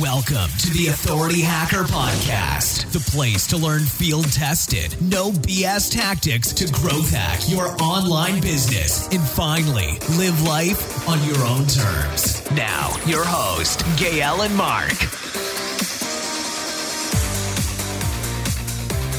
[0.00, 6.52] Welcome to the Authority Hacker Podcast, the place to learn field tested, no BS tactics
[6.54, 12.50] to growth hack your online business and finally live life on your own terms.
[12.50, 14.90] Now, your host, Gael and Mark.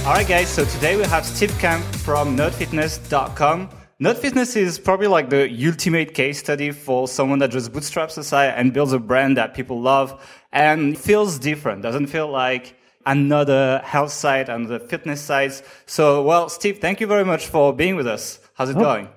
[0.06, 3.70] All right, guys, so today we have Steve Kamb from nerdfitness.com.
[4.02, 8.54] Nerdfitness is probably like the ultimate case study for someone that just bootstraps a site
[8.58, 10.22] and builds a brand that people love
[10.52, 15.64] and feels different, doesn't feel like another health site and the fitness sites.
[15.86, 18.40] So, well, Steve, thank you very much for being with us.
[18.56, 19.08] How's it oh, going?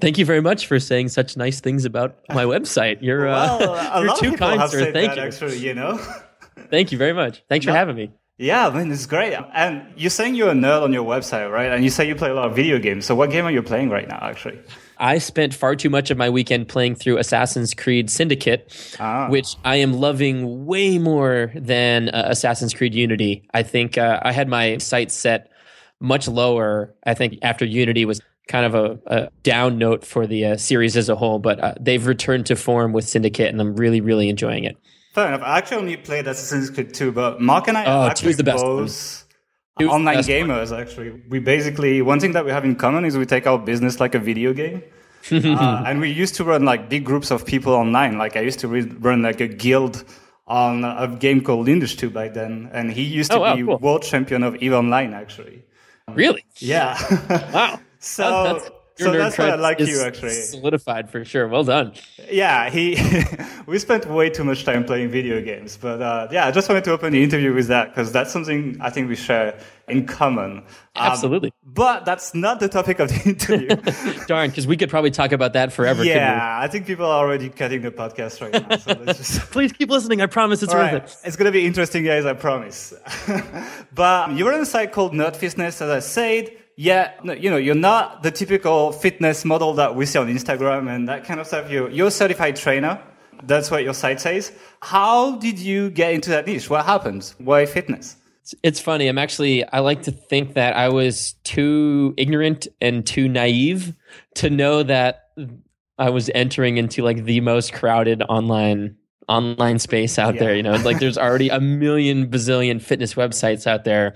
[0.00, 2.98] Thank you very much for saying such nice things about my website.
[3.00, 4.92] You're, well, uh, you're too kind, sir.
[4.92, 5.22] Thank you.
[5.22, 5.96] Actually, you know.
[6.70, 7.42] thank you very much.
[7.48, 7.72] Thanks no.
[7.72, 8.12] for having me.
[8.38, 9.34] Yeah, I mean, it's great.
[9.52, 11.72] And you're saying you're a nerd on your website, right?
[11.72, 13.04] And you say you play a lot of video games.
[13.04, 14.60] So what game are you playing right now, actually?
[14.96, 19.28] I spent far too much of my weekend playing through Assassin's Creed Syndicate, ah.
[19.28, 23.42] which I am loving way more than uh, Assassin's Creed Unity.
[23.52, 25.50] I think uh, I had my sights set
[25.98, 26.94] much lower.
[27.04, 30.96] I think after Unity was kind of a, a down note for the uh, series
[30.96, 34.28] as a whole, but uh, they've returned to form with Syndicate, and I'm really, really
[34.28, 34.76] enjoying it.
[35.18, 35.42] Fair enough.
[35.42, 38.44] I actually only played Assassin's Creed 2, but Mark and I oh, are actually the
[38.44, 39.24] best both
[39.80, 40.80] online gamers, one.
[40.80, 41.10] actually.
[41.28, 44.14] We basically, one thing that we have in common is we take our business like
[44.14, 44.80] a video game.
[45.32, 48.16] uh, and we used to run like big groups of people online.
[48.16, 50.04] Like I used to re- run like a guild
[50.46, 52.70] on a game called Lineage 2 back then.
[52.72, 53.78] And he used to oh, wow, be cool.
[53.78, 55.64] world champion of EVE Online, actually.
[56.14, 56.44] Really?
[56.58, 56.96] Yeah.
[57.52, 57.80] wow.
[57.98, 60.30] So that's, so that's why I like you actually.
[60.30, 61.48] Solidified for sure.
[61.48, 61.92] Well done.
[62.30, 62.98] Yeah, he.
[63.66, 66.84] we spent way too much time playing video games, but uh, yeah, I just wanted
[66.84, 69.58] to open the interview with that because that's something I think we share
[69.88, 70.58] in common.
[70.58, 70.64] Um,
[70.96, 71.52] Absolutely.
[71.64, 74.24] But that's not the topic of the interview.
[74.26, 76.04] Darn, because we could probably talk about that forever.
[76.04, 78.76] Yeah, I think people are already cutting the podcast right now.
[78.76, 79.40] So just...
[79.50, 80.20] Please keep listening.
[80.20, 81.02] I promise it's All worth right.
[81.04, 81.16] it.
[81.24, 82.26] It's gonna be interesting, guys.
[82.26, 82.94] I promise.
[83.94, 86.50] but you were on a site called Nerdfitness, as I said
[86.80, 91.08] yeah, you know, you're not the typical fitness model that we see on Instagram and
[91.08, 91.72] that kind of stuff.
[91.72, 93.02] You're, you're a certified trainer.
[93.42, 94.52] That's what your site says.
[94.80, 96.70] How did you get into that niche?
[96.70, 97.34] What happened?
[97.38, 98.14] Why fitness?
[98.62, 99.08] It's funny.
[99.08, 103.92] I'm actually, I like to think that I was too ignorant and too naive
[104.36, 105.30] to know that
[105.98, 110.40] I was entering into like the most crowded online online space out yeah.
[110.40, 110.56] there.
[110.56, 114.14] You know, like there's already a million bazillion fitness websites out there,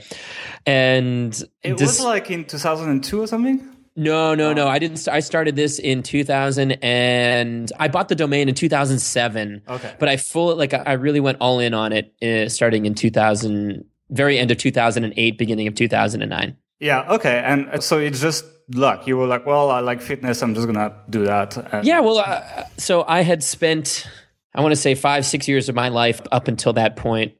[0.66, 3.68] and it this, was like in 2002 or something.
[3.94, 4.68] No, no, no.
[4.68, 5.06] I didn't.
[5.06, 9.62] I started this in 2000, and I bought the domain in 2007.
[9.68, 12.94] Okay, but I full like I really went all in on it uh, starting in
[12.94, 16.56] 2000, very end of 2008, beginning of 2009.
[16.82, 17.12] Yeah.
[17.12, 17.40] Okay.
[17.44, 19.06] And so it's just luck.
[19.06, 20.42] You were like, well, I like fitness.
[20.42, 21.56] I'm just gonna do that.
[21.72, 22.00] And yeah.
[22.00, 24.08] Well, uh, so I had spent
[24.54, 27.32] I want to say five, six years of my life up until that point,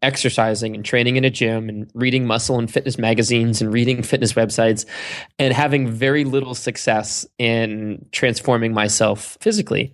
[0.00, 4.32] exercising and training in a gym and reading muscle and fitness magazines and reading fitness
[4.32, 4.86] websites
[5.38, 9.92] and having very little success in transforming myself physically.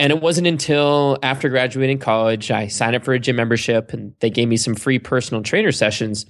[0.00, 4.12] And it wasn't until after graduating college, I signed up for a gym membership and
[4.20, 6.26] they gave me some free personal trainer sessions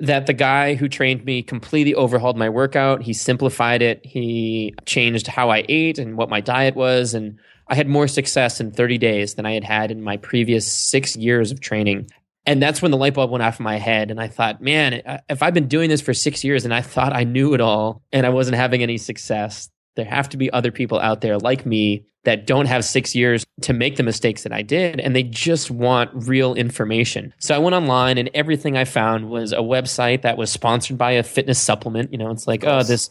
[0.00, 3.02] that the guy who trained me completely overhauled my workout.
[3.02, 4.00] He simplified it.
[4.04, 8.60] He changed how I ate and what my diet was and I had more success
[8.60, 12.10] in 30 days than I had had in my previous six years of training.
[12.46, 14.10] And that's when the light bulb went off in my head.
[14.10, 17.14] And I thought, man, if I've been doing this for six years and I thought
[17.14, 20.70] I knew it all and I wasn't having any success, there have to be other
[20.70, 24.52] people out there like me that don't have six years to make the mistakes that
[24.52, 27.32] I did, and they just want real information.
[27.38, 31.12] So I went online, and everything I found was a website that was sponsored by
[31.12, 32.12] a fitness supplement.
[32.12, 33.10] You know, it's like, oh, this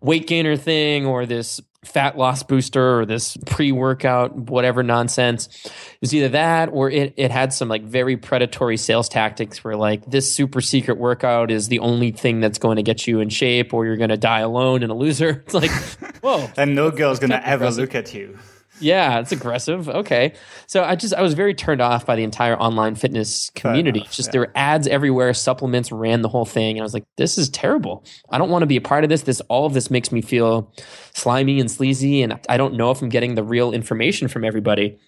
[0.00, 6.14] weight gainer thing or this fat loss booster or this pre-workout whatever nonsense it was
[6.14, 10.32] either that or it, it had some like very predatory sales tactics where like this
[10.32, 13.86] super secret workout is the only thing that's going to get you in shape or
[13.86, 15.42] you're going to die alone and a loser.
[15.44, 15.70] It's like
[16.22, 16.48] whoa.
[16.56, 18.38] And no girl's going to ever look at you
[18.80, 19.88] yeah, it's aggressive.
[19.88, 20.34] Okay.
[20.66, 24.00] So I just I was very turned off by the entire online fitness community.
[24.00, 24.32] Enough, just yeah.
[24.32, 26.76] there were ads everywhere, supplements ran the whole thing.
[26.76, 28.04] And I was like, this is terrible.
[28.30, 29.22] I don't want to be a part of this.
[29.22, 30.72] This all of this makes me feel
[31.12, 34.98] slimy and sleazy and I don't know if I'm getting the real information from everybody.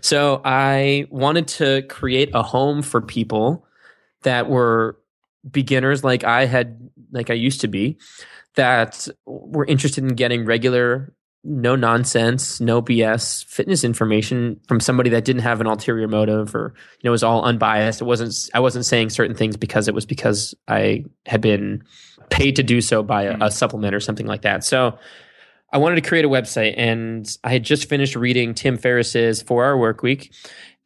[0.00, 3.66] So I wanted to create a home for people
[4.22, 4.98] that were
[5.50, 7.98] beginners like I had like I used to be
[8.54, 11.12] that were interested in getting regular
[11.46, 16.74] no nonsense, no BS fitness information from somebody that didn't have an ulterior motive or
[17.00, 18.00] you know was all unbiased.
[18.00, 21.84] It wasn't I wasn't saying certain things because it was because I had been
[22.30, 24.64] paid to do so by a, a supplement or something like that.
[24.64, 24.98] So
[25.72, 29.76] I wanted to create a website and I had just finished reading Tim Ferriss's 4-hour
[29.76, 30.32] work week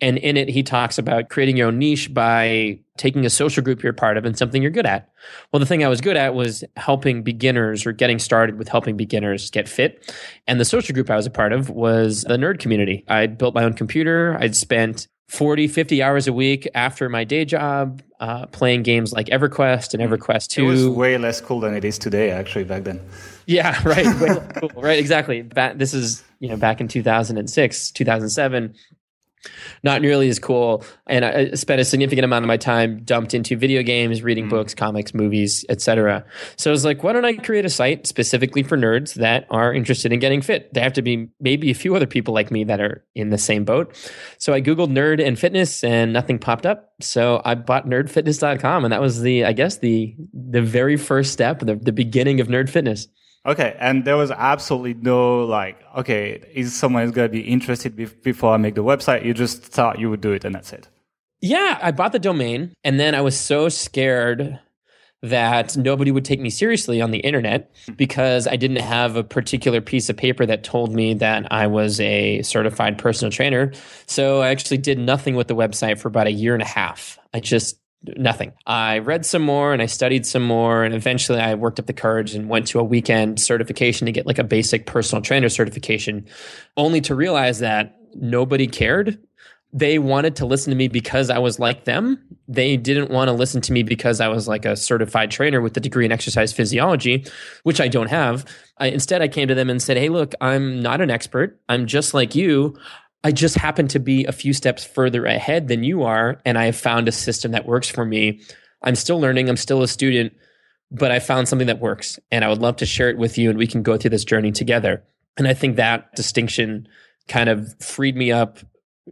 [0.01, 3.83] And in it, he talks about creating your own niche by taking a social group
[3.83, 5.09] you're part of and something you're good at.
[5.51, 8.97] Well, the thing I was good at was helping beginners or getting started with helping
[8.97, 10.15] beginners get fit.
[10.47, 13.05] And the social group I was a part of was the nerd community.
[13.09, 14.37] I built my own computer.
[14.39, 19.29] I'd spent 40, 50 hours a week after my day job uh, playing games like
[19.29, 20.63] EverQuest and EverQuest 2.
[20.63, 23.01] It was way less cool than it is today, actually, back then.
[23.47, 24.05] Yeah, right.
[24.61, 25.41] cool, right, exactly.
[25.41, 28.75] this is, you know, back in 2006, 2007
[29.83, 30.85] not nearly as cool.
[31.07, 34.51] And I spent a significant amount of my time dumped into video games, reading mm.
[34.51, 36.25] books, comics, movies, etc.
[36.57, 39.73] So I was like, why don't I create a site specifically for nerds that are
[39.73, 40.73] interested in getting fit?
[40.75, 43.39] There have to be maybe a few other people like me that are in the
[43.39, 43.95] same boat.
[44.39, 46.93] So I googled nerd and fitness, and nothing popped up.
[47.01, 51.61] So I bought nerdfitness.com, and that was the, I guess, the the very first step,
[51.61, 53.09] the, the beginning of nerd fitness.
[53.47, 58.05] Okay, and there was absolutely no like, okay, is someone going to be interested be-
[58.05, 59.25] before I make the website?
[59.25, 60.89] You just thought you would do it, and that's it.
[61.41, 64.59] Yeah, I bought the domain, and then I was so scared
[65.23, 69.81] that nobody would take me seriously on the internet because I didn't have a particular
[69.81, 73.73] piece of paper that told me that I was a certified personal trainer.
[74.07, 77.19] So I actually did nothing with the website for about a year and a half.
[77.35, 77.80] I just
[78.17, 78.53] nothing.
[78.67, 80.85] I read some more and I studied some more.
[80.85, 84.27] And eventually I worked up the courage and went to a weekend certification to get
[84.27, 86.27] like a basic personal trainer certification,
[86.77, 89.19] only to realize that nobody cared.
[89.73, 92.19] They wanted to listen to me because I was like them.
[92.49, 95.77] They didn't want to listen to me because I was like a certified trainer with
[95.77, 97.25] a degree in exercise physiology,
[97.63, 98.45] which I don't have.
[98.79, 101.61] I, instead, I came to them and said, Hey, look, I'm not an expert.
[101.69, 102.77] I'm just like you.
[103.23, 106.41] I just happen to be a few steps further ahead than you are.
[106.45, 108.41] And I have found a system that works for me.
[108.83, 110.33] I'm still learning, I'm still a student,
[110.91, 112.19] but I found something that works.
[112.31, 114.25] And I would love to share it with you and we can go through this
[114.25, 115.05] journey together.
[115.37, 116.89] And I think that distinction
[117.29, 118.59] kind of freed me up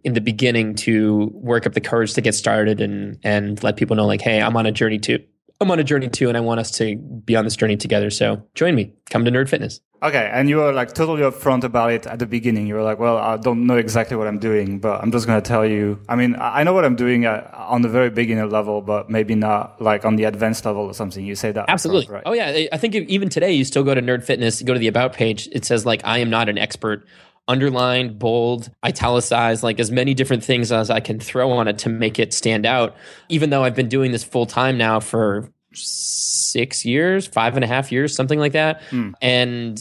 [0.04, 3.96] in the beginning to work up the courage to get started and and let people
[3.96, 5.18] know like hey i'm on a journey too
[5.60, 8.10] I'm on a journey too, and I want us to be on this journey together.
[8.10, 8.94] So join me.
[9.10, 9.80] Come to Nerd Fitness.
[10.00, 12.66] Okay, and you were like totally upfront about it at the beginning.
[12.66, 15.42] You were like, "Well, I don't know exactly what I'm doing, but I'm just going
[15.42, 15.98] to tell you.
[16.08, 19.34] I mean, I know what I'm doing at, on the very beginner level, but maybe
[19.34, 22.06] not like on the advanced level or something." You say that absolutely.
[22.06, 22.30] Front, right?
[22.30, 24.88] Oh yeah, I think even today you still go to Nerd Fitness, go to the
[24.88, 25.48] about page.
[25.50, 27.06] It says like, "I am not an expert."
[27.48, 31.88] underlined, bold, italicized, like as many different things as I can throw on it to
[31.88, 32.94] make it stand out.
[33.30, 37.68] Even though I've been doing this full time now for six years, five and a
[37.68, 38.82] half years, something like that.
[38.90, 39.14] Mm.
[39.20, 39.80] And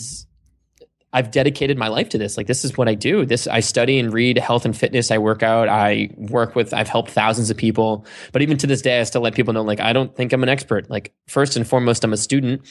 [1.13, 2.37] I've dedicated my life to this.
[2.37, 3.25] Like this is what I do.
[3.25, 5.09] This I study and read health and fitness.
[5.09, 5.69] I work out.
[5.69, 6.73] I work with.
[6.73, 8.05] I've helped thousands of people.
[8.33, 10.43] But even to this day, I still let people know like I don't think I'm
[10.43, 10.89] an expert.
[10.89, 12.61] Like first and foremost, I'm a student.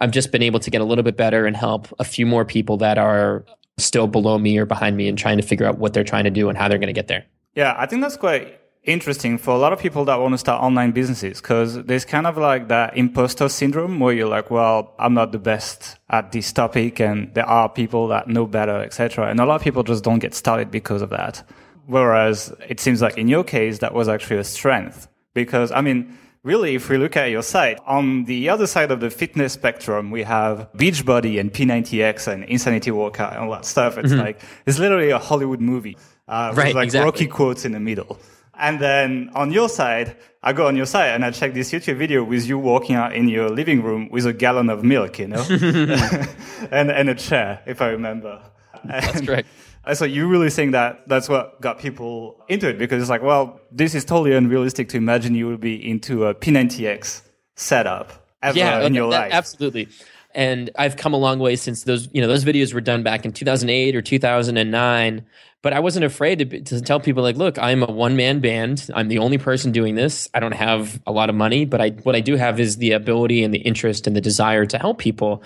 [0.00, 2.44] I've just been able to get a little bit better and help a few more
[2.44, 3.44] people that are
[3.78, 6.30] still below me or behind me and trying to figure out what they're trying to
[6.30, 7.24] do and how they're going to get there.
[7.54, 10.62] Yeah, I think that's quite interesting for a lot of people that want to start
[10.62, 15.14] online businesses because there's kind of like that imposter syndrome where you're like, well, I'm
[15.14, 19.28] not the best at this topic and there are people that know better, etc.
[19.28, 21.46] And a lot of people just don't get started because of that.
[21.86, 26.18] Whereas it seems like in your case, that was actually a strength because I mean,
[26.42, 30.10] really, if we look at your site, on the other side of the fitness spectrum,
[30.10, 33.96] we have Beachbody and P90X and Insanity Workout and all that stuff.
[33.96, 34.20] It's mm-hmm.
[34.20, 35.96] like, it's literally a Hollywood movie.
[36.28, 37.04] Uh, right, with like exactly.
[37.04, 38.18] Rocky quotes in the middle.
[38.62, 41.96] And then on your side, I go on your side and I check this YouTube
[41.96, 45.26] video with you walking out in your living room with a gallon of milk, you
[45.26, 45.44] know,
[46.70, 48.40] and, and a chair, if I remember.
[48.84, 49.48] That's and, correct.
[49.94, 53.60] So you really think that that's what got people into it because it's like, well,
[53.72, 57.22] this is totally unrealistic to imagine you will be into a P90X
[57.56, 58.12] setup
[58.44, 59.32] ever yeah, in your that, life.
[59.32, 59.88] Absolutely.
[60.36, 63.24] And I've come a long way since those, you know, those videos were done back
[63.24, 65.26] in 2008 or 2009
[65.62, 68.90] but I wasn't afraid to, to tell people like, look, I'm a one man band.
[68.94, 70.28] I'm the only person doing this.
[70.34, 72.92] I don't have a lot of money, but I what I do have is the
[72.92, 75.42] ability and the interest and the desire to help people.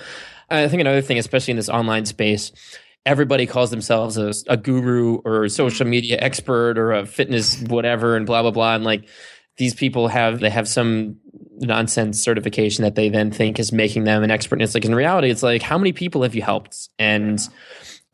[0.48, 2.50] And I think another thing, especially in this online space,
[3.04, 8.16] everybody calls themselves a, a guru or a social media expert or a fitness whatever
[8.16, 8.74] and blah blah blah.
[8.74, 9.06] And like
[9.58, 11.16] these people have they have some
[11.58, 14.56] nonsense certification that they then think is making them an expert.
[14.56, 17.38] And it's like in reality, it's like how many people have you helped and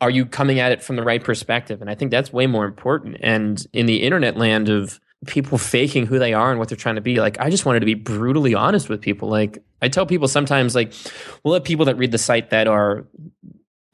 [0.03, 1.79] are you coming at it from the right perspective?
[1.79, 3.15] And I think that's way more important.
[3.21, 6.95] And in the internet land of people faking who they are and what they're trying
[6.95, 9.29] to be, like I just wanted to be brutally honest with people.
[9.29, 10.93] Like I tell people sometimes, like
[11.43, 13.05] we'll have people that read the site that are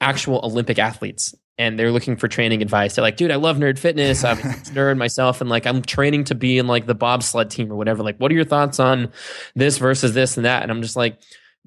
[0.02, 2.96] actual Olympic athletes and they're looking for training advice.
[2.96, 4.24] They're like, dude, I love nerd fitness.
[4.24, 4.42] I'm a
[4.74, 5.42] nerd myself.
[5.42, 8.02] And like, I'm training to be in like the bobsled team or whatever.
[8.02, 9.12] Like, what are your thoughts on
[9.56, 10.64] this versus this and that?
[10.64, 11.20] And I'm just like,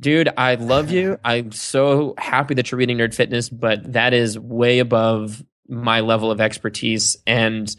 [0.03, 1.19] dude, I love you.
[1.25, 6.31] I'm so happy that you're reading Nerd Fitness, but that is way above my level
[6.31, 7.17] of expertise.
[7.27, 7.75] And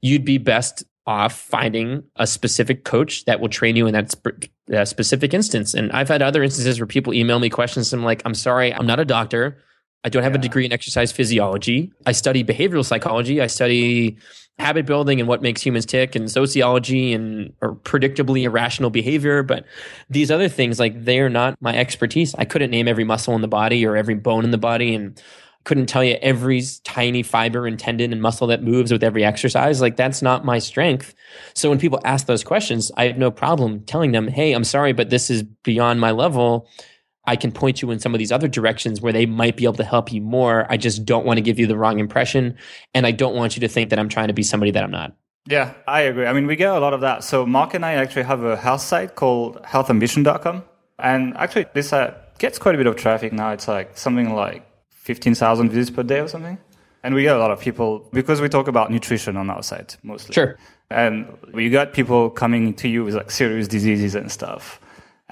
[0.00, 4.46] you'd be best off finding a specific coach that will train you in that sp-
[4.84, 5.74] specific instance.
[5.74, 7.92] And I've had other instances where people email me questions.
[7.92, 9.58] And I'm like, I'm sorry, I'm not a doctor.
[10.04, 10.38] I don't have yeah.
[10.38, 11.92] a degree in exercise physiology.
[12.06, 13.40] I study behavioral psychology.
[13.40, 14.18] I study
[14.58, 19.42] habit building and what makes humans tick and sociology and or predictably irrational behavior.
[19.42, 19.64] But
[20.08, 22.34] these other things, like they're not my expertise.
[22.36, 25.20] I couldn't name every muscle in the body or every bone in the body and
[25.64, 29.80] couldn't tell you every tiny fiber and tendon and muscle that moves with every exercise.
[29.80, 31.14] Like that's not my strength.
[31.54, 34.92] So when people ask those questions, I have no problem telling them, Hey, I'm sorry,
[34.92, 36.68] but this is beyond my level
[37.24, 39.74] I can point you in some of these other directions where they might be able
[39.74, 40.66] to help you more.
[40.68, 42.56] I just don't want to give you the wrong impression.
[42.94, 44.90] And I don't want you to think that I'm trying to be somebody that I'm
[44.90, 45.14] not.
[45.46, 46.26] Yeah, I agree.
[46.26, 47.24] I mean, we get a lot of that.
[47.24, 50.64] So Mark and I actually have a health site called healthambition.com.
[50.98, 53.50] And actually, this site gets quite a bit of traffic now.
[53.50, 56.58] It's like something like 15,000 visits per day or something.
[57.04, 59.96] And we get a lot of people because we talk about nutrition on our site
[60.02, 60.32] mostly.
[60.32, 60.56] Sure.
[60.90, 64.80] And we got people coming to you with like serious diseases and stuff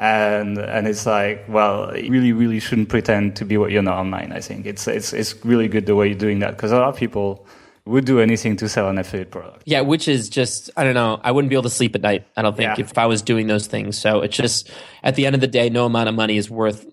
[0.01, 3.99] and and it's like well you really really shouldn't pretend to be what you're not
[3.99, 4.65] online i think.
[4.65, 7.47] It's it's it's really good the way you're doing that because a lot of people
[7.85, 9.63] would do anything to sell an affiliate product.
[9.67, 12.27] Yeah which is just i don't know i wouldn't be able to sleep at night
[12.37, 12.85] i don't think yeah.
[12.85, 13.99] if i was doing those things.
[13.99, 14.71] So it's just
[15.03, 16.87] at the end of the day no amount of money is worth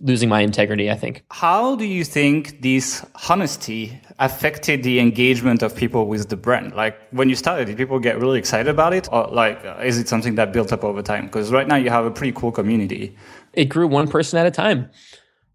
[0.00, 1.24] losing my integrity, I think.
[1.30, 6.74] How do you think this honesty affected the engagement of people with the brand?
[6.74, 9.08] Like when you started, did people get really excited about it?
[9.12, 11.26] Or like, uh, is it something that built up over time?
[11.26, 13.16] Because right now you have a pretty cool community.
[13.52, 14.90] It grew one person at a time.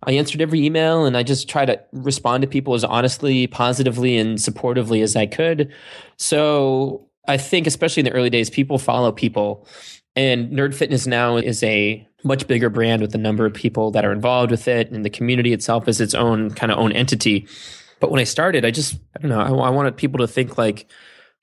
[0.04, 4.18] I answered every email and I just try to respond to people as honestly, positively,
[4.18, 5.74] and supportively as I could.
[6.18, 9.68] So I think, especially in the early days, people follow people.
[10.16, 14.06] And Nerd Fitness now is a much bigger brand with the number of people that
[14.06, 17.48] are involved with it, and the community itself is its own kind of own entity.
[18.00, 19.40] But when I started, I just I don't know.
[19.40, 20.88] I, I wanted people to think like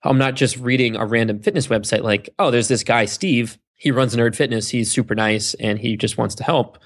[0.02, 2.02] I'm not just reading a random fitness website.
[2.02, 3.58] Like, oh, there's this guy Steve.
[3.76, 4.68] He runs Nerd Fitness.
[4.68, 6.78] He's super nice, and he just wants to help.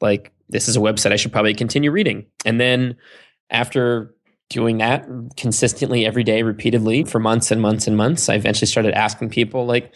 [0.00, 2.26] Like, this is a website I should probably continue reading.
[2.44, 2.96] And then
[3.50, 4.14] after
[4.50, 8.94] doing that consistently every day, repeatedly for months and months and months, I eventually started
[8.94, 9.94] asking people like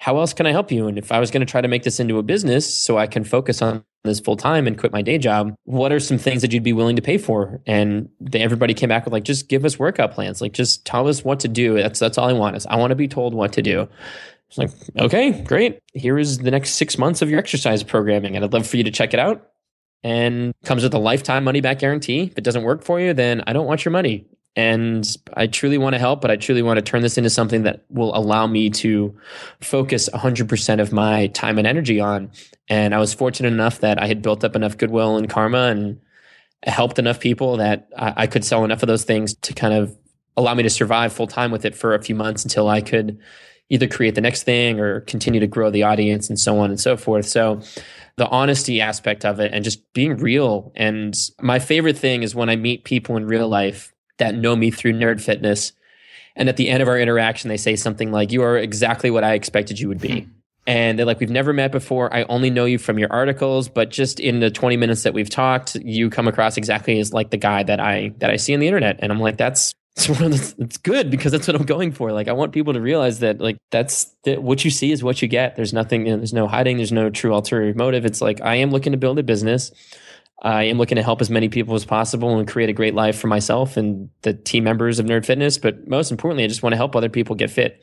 [0.00, 0.88] how else can I help you?
[0.88, 3.06] And if I was going to try to make this into a business so I
[3.06, 6.40] can focus on this full time and quit my day job, what are some things
[6.40, 7.60] that you'd be willing to pay for?
[7.66, 10.40] And they, everybody came back with like, just give us workout plans.
[10.40, 11.74] Like, just tell us what to do.
[11.74, 13.86] That's, that's all I want is I want to be told what to do.
[14.48, 15.80] It's like, okay, great.
[15.92, 18.36] Here is the next six months of your exercise programming.
[18.36, 19.48] And I'd love for you to check it out.
[20.02, 22.22] And comes with a lifetime money back guarantee.
[22.22, 24.24] If it doesn't work for you, then I don't want your money
[24.56, 27.62] and I truly want to help, but I truly want to turn this into something
[27.62, 29.16] that will allow me to
[29.60, 32.32] focus 100% of my time and energy on.
[32.68, 36.00] And I was fortunate enough that I had built up enough goodwill and karma and
[36.64, 39.96] helped enough people that I, I could sell enough of those things to kind of
[40.36, 43.18] allow me to survive full time with it for a few months until I could
[43.68, 46.80] either create the next thing or continue to grow the audience and so on and
[46.80, 47.26] so forth.
[47.26, 47.60] So
[48.16, 50.72] the honesty aspect of it and just being real.
[50.74, 54.70] And my favorite thing is when I meet people in real life that know me
[54.70, 55.72] through nerd fitness.
[56.36, 59.24] And at the end of our interaction, they say something like, You are exactly what
[59.24, 60.22] I expected you would be.
[60.22, 60.30] Hmm.
[60.66, 62.14] And they're like, We've never met before.
[62.14, 65.28] I only know you from your articles, but just in the 20 minutes that we've
[65.28, 68.60] talked, you come across exactly as like the guy that I that I see on
[68.60, 69.00] the internet.
[69.02, 72.12] And I'm like, that's it's, it's good because that's what I'm going for.
[72.12, 75.20] Like, I want people to realize that, like, that's that what you see is what
[75.20, 75.56] you get.
[75.56, 78.06] There's nothing, you know, there's no hiding, there's no true ulterior motive.
[78.06, 79.72] It's like, I am looking to build a business.
[80.42, 83.18] I am looking to help as many people as possible and create a great life
[83.18, 85.58] for myself and the team members of Nerd Fitness.
[85.58, 87.82] But most importantly, I just want to help other people get fit.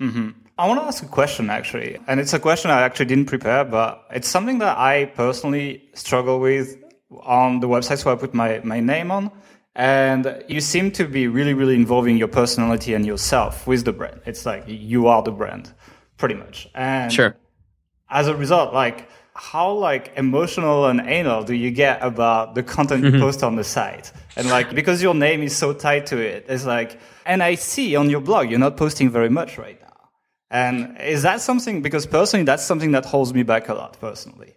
[0.00, 0.30] Mm-hmm.
[0.56, 1.98] I want to ask a question actually.
[2.06, 6.40] And it's a question I actually didn't prepare, but it's something that I personally struggle
[6.40, 6.76] with
[7.22, 7.98] on the website.
[7.98, 9.30] So I put my, my name on.
[9.76, 14.20] And you seem to be really, really involving your personality and yourself with the brand.
[14.26, 15.72] It's like you are the brand,
[16.18, 16.68] pretty much.
[16.74, 17.36] And sure.
[18.08, 19.08] as a result, like,
[19.40, 23.20] how like emotional and anal do you get about the content you mm-hmm.
[23.20, 24.12] post on the site?
[24.36, 27.96] And like because your name is so tied to it it's like and i see
[27.96, 29.96] on your blog you're not posting very much right now.
[30.50, 34.52] And is that something because personally that's something that holds me back a lot personally.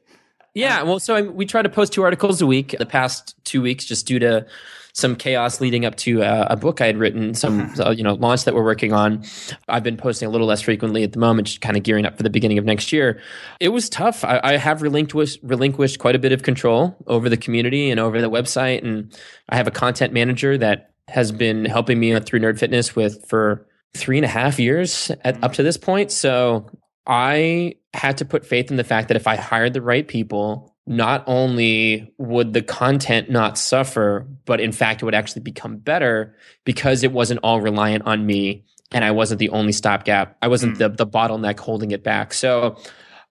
[0.54, 3.62] Yeah well so I, we try to post two articles a week the past two
[3.62, 4.46] weeks just due to
[4.94, 7.82] some chaos leading up to uh, a book I had written, some mm-hmm.
[7.82, 9.24] uh, you know launch that we're working on.
[9.68, 12.16] I've been posting a little less frequently at the moment, just kind of gearing up
[12.16, 13.20] for the beginning of next year.
[13.60, 14.24] It was tough.
[14.24, 18.22] I, I have relinquished relinquished quite a bit of control over the community and over
[18.22, 19.18] the website, and
[19.50, 23.68] I have a content manager that has been helping me through Nerd Fitness with for
[23.96, 26.12] three and a half years at, up to this point.
[26.12, 26.70] So
[27.06, 30.73] I had to put faith in the fact that if I hired the right people
[30.86, 36.36] not only would the content not suffer, but in fact, it would actually become better
[36.66, 40.38] because it wasn't all reliant on me and I wasn't the only stopgap.
[40.42, 40.80] I wasn't mm.
[40.80, 42.34] the the bottleneck holding it back.
[42.34, 42.78] So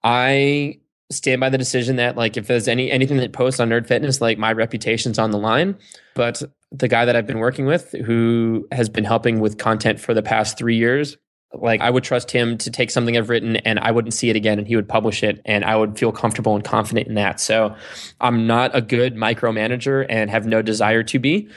[0.03, 0.79] I
[1.11, 4.19] stand by the decision that like if there's any anything that posts on Nerd Fitness,
[4.19, 5.77] like my reputation's on the line.
[6.15, 10.13] But the guy that I've been working with, who has been helping with content for
[10.13, 11.17] the past three years,
[11.53, 14.35] like I would trust him to take something I've written and I wouldn't see it
[14.35, 17.39] again and he would publish it and I would feel comfortable and confident in that.
[17.39, 17.75] So
[18.21, 21.49] I'm not a good micromanager and have no desire to be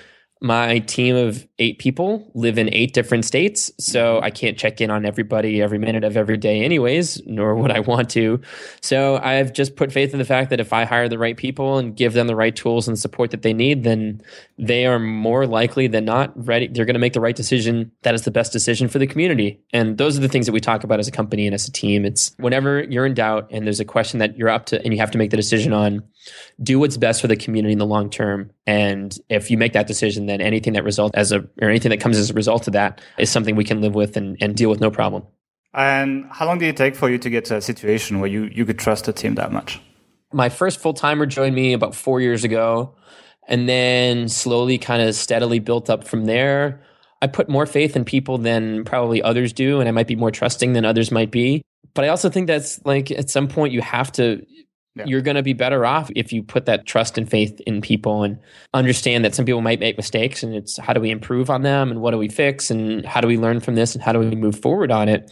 [0.43, 3.71] my team of eight people live in eight different states.
[3.79, 4.25] So mm-hmm.
[4.25, 7.81] I can't check in on everybody every minute of every day, anyways, nor would I
[7.81, 8.41] want to.
[8.83, 11.79] So I've just put faith in the fact that if I hire the right people
[11.79, 14.21] and give them the right tools and support that they need, then
[14.59, 16.69] they are more likely than not ready.
[16.69, 19.61] They're going to make the right decision that is the best decision for the community.
[19.73, 21.73] And those are the things that we talk about as a company and as a
[21.73, 22.05] team.
[22.05, 25.01] It's whenever you're in doubt and there's a question that you're up to and you
[25.01, 26.03] have to make the decision on,
[26.63, 28.51] do what's best for the community in the long term.
[28.67, 32.01] And if you make that decision, then anything that results as a or anything that
[32.01, 34.71] comes as a result of that is something we can live with and, and deal
[34.71, 35.25] with no problem.
[35.75, 38.45] And how long did it take for you to get to a situation where you,
[38.45, 39.79] you could trust a team that much?
[40.33, 42.95] My first full timer joined me about four years ago,
[43.47, 46.83] and then slowly, kind of steadily built up from there.
[47.21, 50.31] I put more faith in people than probably others do, and I might be more
[50.31, 51.63] trusting than others might be.
[51.95, 54.45] But I also think that's like at some point you have to
[54.97, 55.05] yeah.
[55.05, 58.23] You're going to be better off if you put that trust and faith in people
[58.23, 58.39] and
[58.73, 61.91] understand that some people might make mistakes and it's how do we improve on them
[61.91, 64.19] and what do we fix and how do we learn from this and how do
[64.19, 65.31] we move forward on it.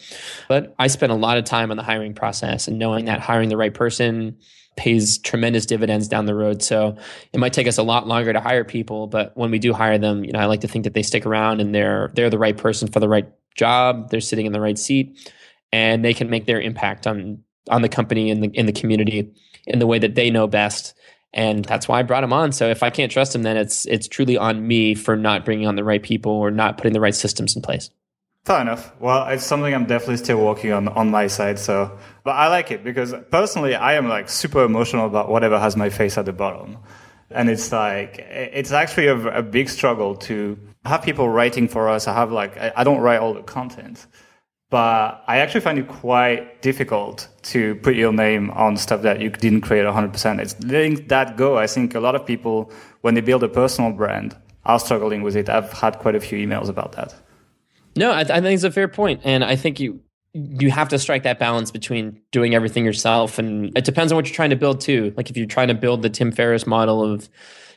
[0.48, 3.48] But I spent a lot of time on the hiring process and knowing that hiring
[3.48, 4.36] the right person
[4.76, 6.62] pays tremendous dividends down the road.
[6.62, 6.96] So
[7.32, 9.96] it might take us a lot longer to hire people, but when we do hire
[9.96, 12.38] them, you know, I like to think that they stick around and they're they're the
[12.38, 15.32] right person for the right job, they're sitting in the right seat
[15.72, 19.32] and they can make their impact on on the company and the in the community
[19.66, 20.94] in the way that they know best.
[21.32, 22.52] And that's why I brought him on.
[22.52, 25.66] So if I can't trust him, then it's it's truly on me for not bringing
[25.66, 27.90] on the right people or not putting the right systems in place.
[28.44, 28.92] Fair enough.
[29.00, 31.58] Well, it's something I'm definitely still working on on my side.
[31.58, 35.76] So, but I like it because personally, I am like super emotional about whatever has
[35.76, 36.76] my face at the bottom,
[37.30, 42.06] and it's like it's actually a, a big struggle to have people writing for us.
[42.06, 44.06] I have like I don't write all the content,
[44.74, 49.30] but I actually find it quite difficult to put your name on stuff that you
[49.30, 50.40] didn't create 100%.
[50.40, 51.58] It's letting that go.
[51.58, 55.36] I think a lot of people, when they build a personal brand, are struggling with
[55.36, 55.48] it.
[55.48, 57.14] I've had quite a few emails about that.
[57.94, 60.00] No, I, I think it's a fair point, and I think you
[60.32, 64.26] you have to strike that balance between doing everything yourself, and it depends on what
[64.26, 65.14] you're trying to build too.
[65.16, 67.28] Like if you're trying to build the Tim Ferriss model of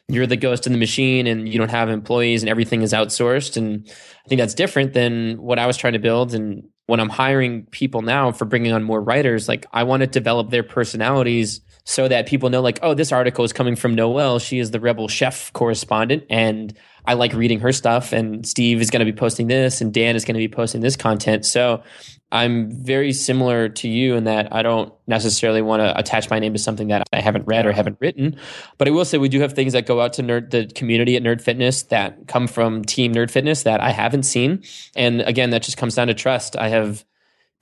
[0.07, 3.57] you're the ghost in the machine and you don't have employees and everything is outsourced,
[3.57, 7.09] and I think that's different than what I was trying to build and when I'm
[7.09, 11.61] hiring people now for bringing on more writers, like I want to develop their personalities
[11.83, 14.39] so that people know, like, oh, this article is coming from Noelle.
[14.39, 16.73] She is the Rebel Chef correspondent, and
[17.05, 18.11] I like reading her stuff.
[18.11, 20.81] And Steve is going to be posting this, and Dan is going to be posting
[20.81, 21.45] this content.
[21.45, 21.83] So
[22.31, 26.53] I'm very similar to you in that I don't necessarily want to attach my name
[26.53, 28.37] to something that I haven't read or haven't written.
[28.77, 31.15] But I will say we do have things that go out to nerd, the community
[31.15, 34.63] at Nerd Fitness that come from Team Nerd Fitness that I haven't seen.
[34.95, 36.57] And again, that just comes down to trust.
[36.57, 37.05] I have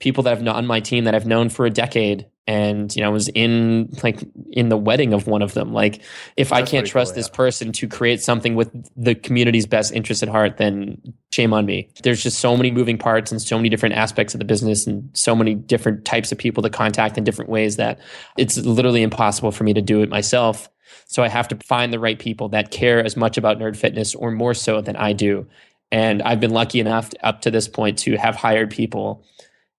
[0.00, 3.02] people that I've known on my team that I've known for a decade and you
[3.02, 5.72] know I was in like in the wedding of one of them.
[5.72, 6.02] Like
[6.36, 7.22] if That's i can't trust cool, yeah.
[7.22, 11.00] this person to create something with the community's best interest at heart then
[11.32, 11.90] shame on me.
[12.02, 15.10] There's just so many moving parts and so many different aspects of the business and
[15.12, 17.98] so many different types of people to contact in different ways that
[18.38, 20.68] it's literally impossible for me to do it myself.
[21.06, 24.14] So i have to find the right people that care as much about nerd fitness
[24.14, 25.48] or more so than i do.
[25.90, 29.24] And i've been lucky enough up to this point to have hired people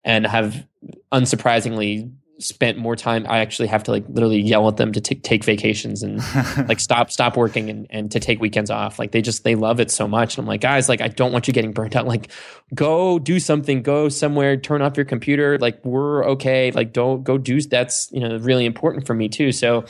[0.04, 0.66] and have
[1.14, 5.16] unsurprisingly spent more time i actually have to like literally yell at them to t-
[5.16, 6.18] take vacations and
[6.68, 9.00] like stop stop working and, and to take weekends off.
[9.00, 10.38] Like they just they love it so much.
[10.38, 12.08] And i'm like guys like i don't want you getting burnt out.
[12.08, 12.32] Like
[12.74, 13.82] go do something.
[13.82, 14.58] Go somewhere.
[14.58, 15.58] Turn off your computer.
[15.58, 16.72] Like we're okay.
[16.72, 19.52] Like don't go do that's you know really important for me too.
[19.52, 19.86] So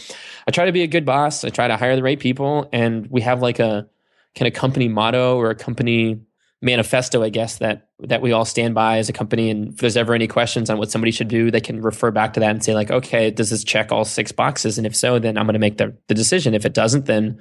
[0.48, 1.44] i try to be a good boss.
[1.44, 2.70] I try to hire the right people.
[2.72, 3.88] And we have like a
[4.36, 6.22] kind of company motto or a company
[6.62, 9.50] manifesto, I guess that that we all stand by as a company.
[9.50, 12.34] And if there's ever any questions on what somebody should do, they can refer back
[12.34, 14.78] to that and say like, okay, does this check all six boxes?
[14.78, 16.54] And if so, then I'm going to make the the decision.
[16.54, 17.40] If it doesn't, then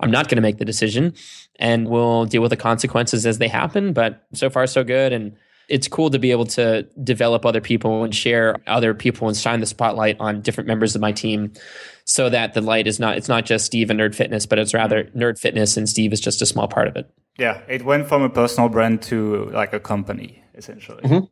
[0.00, 1.14] I'm not going to make the decision,
[1.58, 3.92] and we'll deal with the consequences as they happen.
[3.92, 5.36] But so far, so good, and
[5.68, 9.60] it's cool to be able to develop other people and share other people and shine
[9.60, 11.52] the spotlight on different members of my team
[12.04, 14.72] so that the light is not it's not just Steve and Nerd Fitness, but it's
[14.72, 17.10] rather Nerd Fitness and Steve is just a small part of it.
[17.38, 21.02] Yeah, it went from a personal brand to like a company essentially.
[21.02, 21.24] Mm-hmm.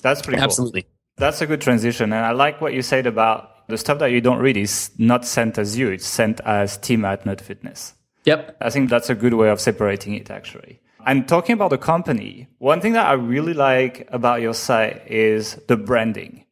[0.00, 0.44] That's pretty cool.
[0.44, 0.86] Absolutely.
[1.16, 4.20] That's a good transition, and I like what you said about the stuff that you
[4.20, 7.94] don't read is not sent as you; it's sent as team at Nerd Fitness.
[8.24, 8.56] Yep.
[8.60, 10.80] I think that's a good way of separating it actually.
[11.04, 15.56] And talking about the company, one thing that I really like about your site is
[15.66, 16.44] the branding.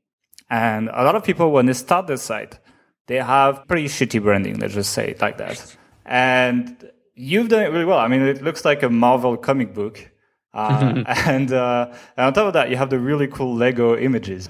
[0.49, 2.59] And a lot of people, when they start their site,
[3.07, 4.59] they have pretty shitty branding.
[4.59, 5.77] Let's just say it like that.
[6.05, 7.98] And you've done it really well.
[7.98, 10.11] I mean, it looks like a Marvel comic book.
[10.52, 14.48] Uh, and, uh, and on top of that, you have the really cool Lego images.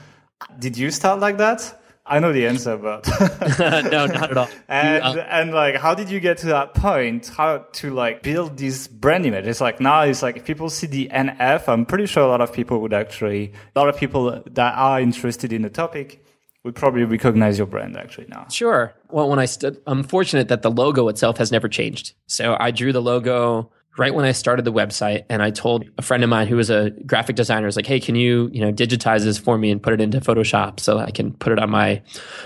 [0.58, 1.78] Did you start like that?
[2.06, 3.06] I know the answer, but
[3.58, 4.48] no, not at all.
[4.68, 7.28] and uh, and like, how did you get to that point?
[7.28, 9.46] How to like build this brand image?
[9.46, 12.40] It's like now it's like if people see the NF, I'm pretty sure a lot
[12.40, 16.24] of people would actually, a lot of people that are interested in the topic
[16.64, 18.46] would probably recognize your brand actually now.
[18.48, 18.94] Sure.
[19.08, 22.14] Well, when I stood, I'm fortunate that the logo itself has never changed.
[22.26, 26.02] So I drew the logo right when I started the website and I told a
[26.02, 28.60] friend of mine who was a graphic designer, I was like, Hey, can you, you
[28.60, 31.58] know, digitize this for me and put it into Photoshop so I can put it
[31.58, 32.02] on my,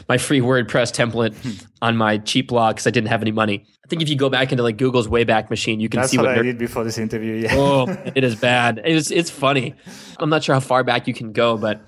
[0.09, 3.64] my free WordPress template on my cheap blog because I didn't have any money.
[3.85, 6.16] I think if you go back into like Google's Wayback Machine, you can That's see
[6.16, 7.35] what, what I did before this interview.
[7.35, 7.55] Yeah.
[7.57, 8.81] oh, it is bad.
[8.85, 9.74] It's, it's funny.
[10.18, 11.85] I'm not sure how far back you can go, but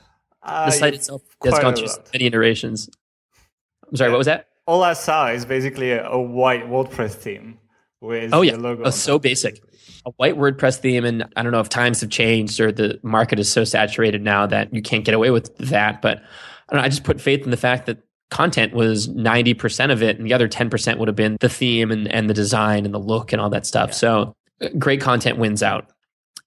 [0.46, 2.88] uh, the site itself has gone through many iterations.
[3.88, 4.12] I'm sorry, yeah.
[4.12, 4.48] what was that?
[4.66, 7.58] All I saw is basically a, a white WordPress theme
[8.00, 8.56] with oh, yeah.
[8.56, 8.84] logo.
[8.84, 9.62] Oh, so basic
[10.06, 13.38] a white WordPress theme, and I don't know if times have changed or the market
[13.40, 16.00] is so saturated now that you can't get away with that.
[16.00, 16.22] But
[16.68, 17.98] I, know, I just put faith in the fact that
[18.30, 22.06] content was 90% of it, and the other 10% would have been the theme and,
[22.08, 23.90] and the design and the look and all that stuff.
[23.90, 23.94] Yeah.
[23.94, 25.90] So uh, great content wins out.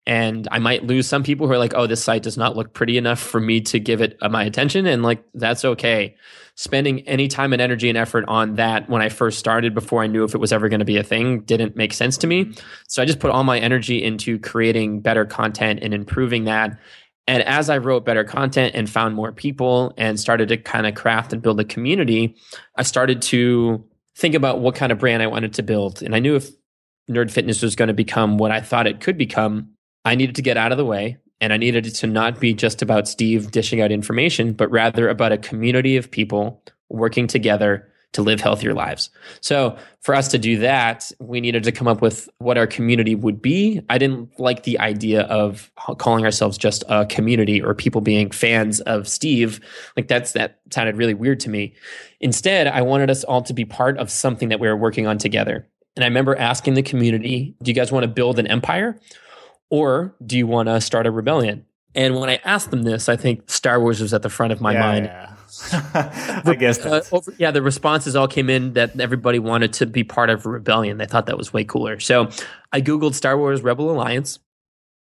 [0.10, 2.74] And I might lose some people who are like, oh, this site does not look
[2.74, 4.88] pretty enough for me to give it uh, my attention.
[4.88, 6.16] And like, that's okay
[6.56, 10.08] spending any time and energy and effort on that when I first started before I
[10.08, 12.52] knew if it was ever going to be a thing didn't make sense to me.
[12.88, 16.78] So I just put all my energy into creating better content and improving that.
[17.28, 20.96] And as I wrote better content and found more people and started to kind of
[20.96, 22.36] craft and build a community,
[22.76, 23.86] I started to
[24.18, 26.02] think about what kind of brand I wanted to build.
[26.02, 26.50] And I knew if
[27.10, 29.70] Nerd Fitness was going to become what I thought it could become,
[30.10, 32.56] I needed to get out of the way and I needed it to not be
[32.56, 37.88] just about Steve dishing out information, but rather about a community of people working together
[38.14, 39.12] to live healthier lives.
[39.40, 43.14] So for us to do that, we needed to come up with what our community
[43.14, 43.82] would be.
[43.88, 48.80] I didn't like the idea of calling ourselves just a community or people being fans
[48.80, 49.60] of Steve.
[49.96, 51.76] Like that's that sounded really weird to me.
[52.20, 55.20] Instead, I wanted us all to be part of something that we were working on
[55.20, 55.68] together.
[55.96, 59.00] And I remember asking the community, do you guys want to build an empire
[59.70, 61.66] or do you want to start a rebellion?
[61.96, 64.62] And when I asked them this, I think Star Wars was at the front of
[64.62, 65.06] my yeah, mind.
[65.06, 65.36] Yeah.
[66.46, 70.04] I guess uh, over, yeah, the responses all came in that everybody wanted to be
[70.04, 70.98] part of a rebellion.
[70.98, 72.00] They thought that was way cooler.
[72.00, 72.30] So
[72.72, 74.40] I Googled Star Wars Rebel Alliance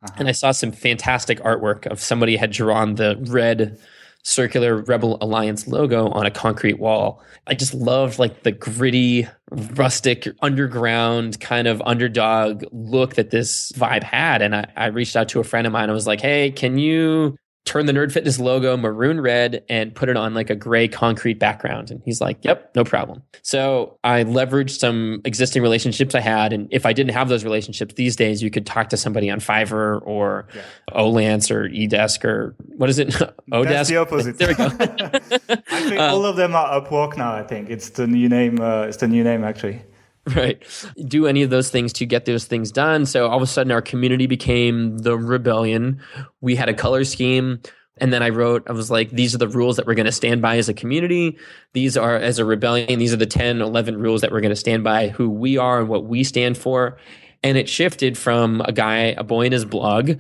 [0.03, 0.14] uh-huh.
[0.18, 3.79] and I saw some fantastic artwork of somebody had drawn the red
[4.25, 7.22] circular Rebel Alliance logo on a concrete wall.
[7.46, 14.03] I just loved like the gritty, rustic, underground kind of underdog look that this vibe
[14.03, 14.43] had.
[14.43, 15.91] And I, I reached out to a friend of mine.
[15.91, 20.09] I was like, hey, can you turn the Nerd Fitness logo maroon red and put
[20.09, 21.90] it on like a gray concrete background.
[21.90, 23.22] And he's like, yep, no problem.
[23.42, 26.53] So I leveraged some existing relationships I had.
[26.53, 29.38] And if I didn't have those relationships these days, you could talk to somebody on
[29.38, 30.62] Fiverr or yeah.
[30.90, 33.09] Olance or eDesk or what is it?
[33.09, 33.64] Odesk.
[33.68, 34.38] That's the opposite.
[34.38, 34.66] there we go.
[35.70, 37.33] actually, um, all of them are Upwork now.
[37.33, 38.61] I think it's the new name.
[38.61, 39.83] Uh, it's the new name actually.
[40.37, 40.63] right.
[41.07, 43.07] Do any of those things to get those things done.
[43.07, 46.01] So all of a sudden our community became the rebellion.
[46.41, 47.61] We had a color scheme.
[47.99, 50.13] And then i wrote i was like these are the rules that we're going to
[50.13, 51.37] stand by as a community.
[51.75, 54.57] These are as a rebellion these are the 10 11 rules that we're going to
[54.57, 56.97] stand by who we are and what we stand for.
[57.43, 60.13] And it shifted from a guy a boy in his blog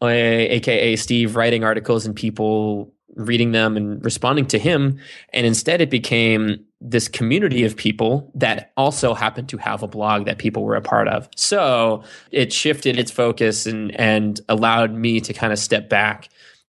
[0.00, 4.98] uh, aka steve writing articles and people reading them and responding to him.
[5.32, 10.26] And instead it became this community of people that also happened to have a blog
[10.26, 11.28] that people were a part of.
[11.36, 16.28] So it shifted its focus and and allowed me to kind of step back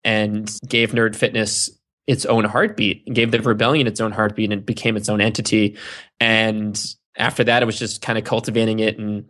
[0.04, 1.70] and gave Nerd Fitness
[2.08, 5.78] its own heartbeat, gave the rebellion its own heartbeat and became its own entity.
[6.22, 6.82] And
[7.18, 9.26] after that, it was just kind of cultivating it and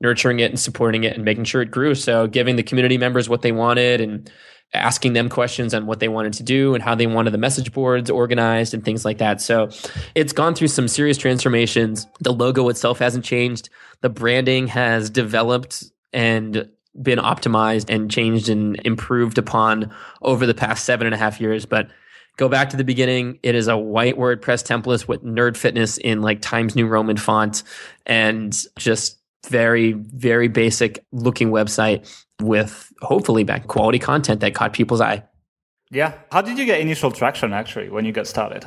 [0.00, 1.94] nurturing it and supporting it and making sure it grew.
[1.94, 4.30] So giving the community members what they wanted and
[4.74, 7.72] asking them questions on what they wanted to do and how they wanted the message
[7.72, 9.40] boards organized and things like that.
[9.40, 9.70] So
[10.14, 12.06] it's gone through some serious transformations.
[12.20, 13.70] The logo itself hasn't changed.
[14.02, 16.68] The branding has developed and
[17.00, 21.64] been optimized and changed and improved upon over the past seven and a half years.
[21.64, 21.88] But
[22.36, 23.38] go back to the beginning.
[23.42, 27.62] It is a white WordPress template with nerd fitness in like Times New Roman font
[28.04, 32.08] and just very, very basic looking website
[32.40, 35.22] with hopefully back quality content that caught people's eye.
[35.90, 36.14] Yeah.
[36.30, 38.66] How did you get initial traction actually when you got started?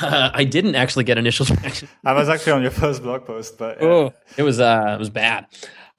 [0.00, 1.88] Uh, I didn't actually get initial traction.
[2.04, 4.98] I was actually on your first blog post, but uh, oh, it was uh, it
[4.98, 5.46] was bad.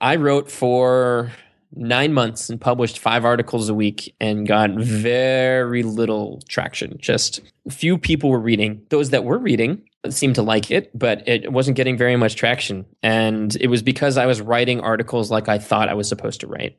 [0.02, 1.32] I wrote for
[1.74, 6.98] nine months and published five articles a week and got very little traction.
[7.00, 8.82] Just few people were reading.
[8.90, 12.86] Those that were reading seemed to like it, but it wasn't getting very much traction.
[13.04, 16.48] And it was because I was writing articles like I thought I was supposed to
[16.48, 16.78] write.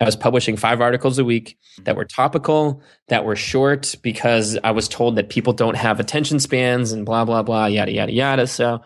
[0.00, 4.70] I was publishing five articles a week that were topical, that were short, because I
[4.70, 8.46] was told that people don't have attention spans and blah, blah, blah, yada, yada, yada.
[8.46, 8.82] So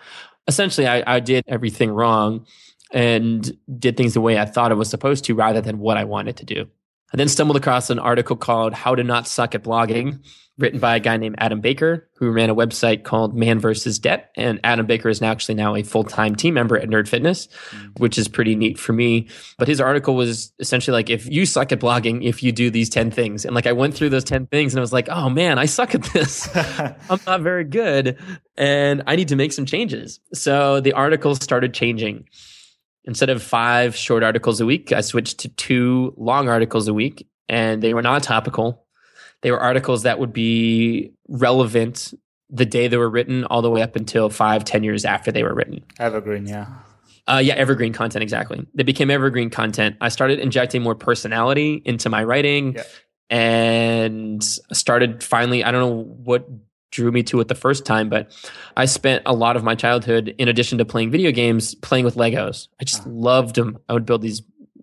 [0.47, 2.47] essentially, I, I did everything wrong
[2.93, 6.05] and did things the way I thought it was supposed to rather than what I
[6.05, 6.67] wanted to do.
[7.13, 10.25] I then stumbled across an article called How to Not Suck at Blogging,
[10.63, 14.31] written by a guy named Adam Baker, who ran a website called Man versus Debt.
[14.37, 17.49] And Adam Baker is now actually now a full time team member at Nerd Fitness,
[17.71, 17.99] mm.
[17.99, 19.29] which is pretty neat for me.
[19.59, 22.89] But his article was essentially like, if you suck at blogging, if you do these
[22.89, 23.45] 10 things.
[23.45, 25.67] And like, I went through those 10 things and I was like, oh man, I
[25.67, 26.49] suck at this.
[26.57, 28.19] I'm not very good.
[28.57, 30.21] And I need to make some changes.
[30.33, 32.29] So the article started changing.
[33.05, 37.27] Instead of five short articles a week, I switched to two long articles a week,
[37.49, 38.82] and they were not topical.
[39.43, 42.15] They were articles that would be relevant
[42.49, 45.43] the day they were written, all the way up until five, ten years after they
[45.43, 45.85] were written.
[45.99, 46.67] Evergreen, yeah.
[47.27, 48.67] Uh, yeah, evergreen content, exactly.
[48.75, 49.97] They became evergreen content.
[50.01, 52.83] I started injecting more personality into my writing yeah.
[53.31, 56.49] and started finally, I don't know what
[56.91, 58.31] drew me to it the first time, but
[58.77, 62.17] I spent a lot of my childhood, in addition to playing video games, playing with
[62.17, 62.69] Legos.
[62.81, 63.79] I just loved them.
[63.89, 64.43] I would build these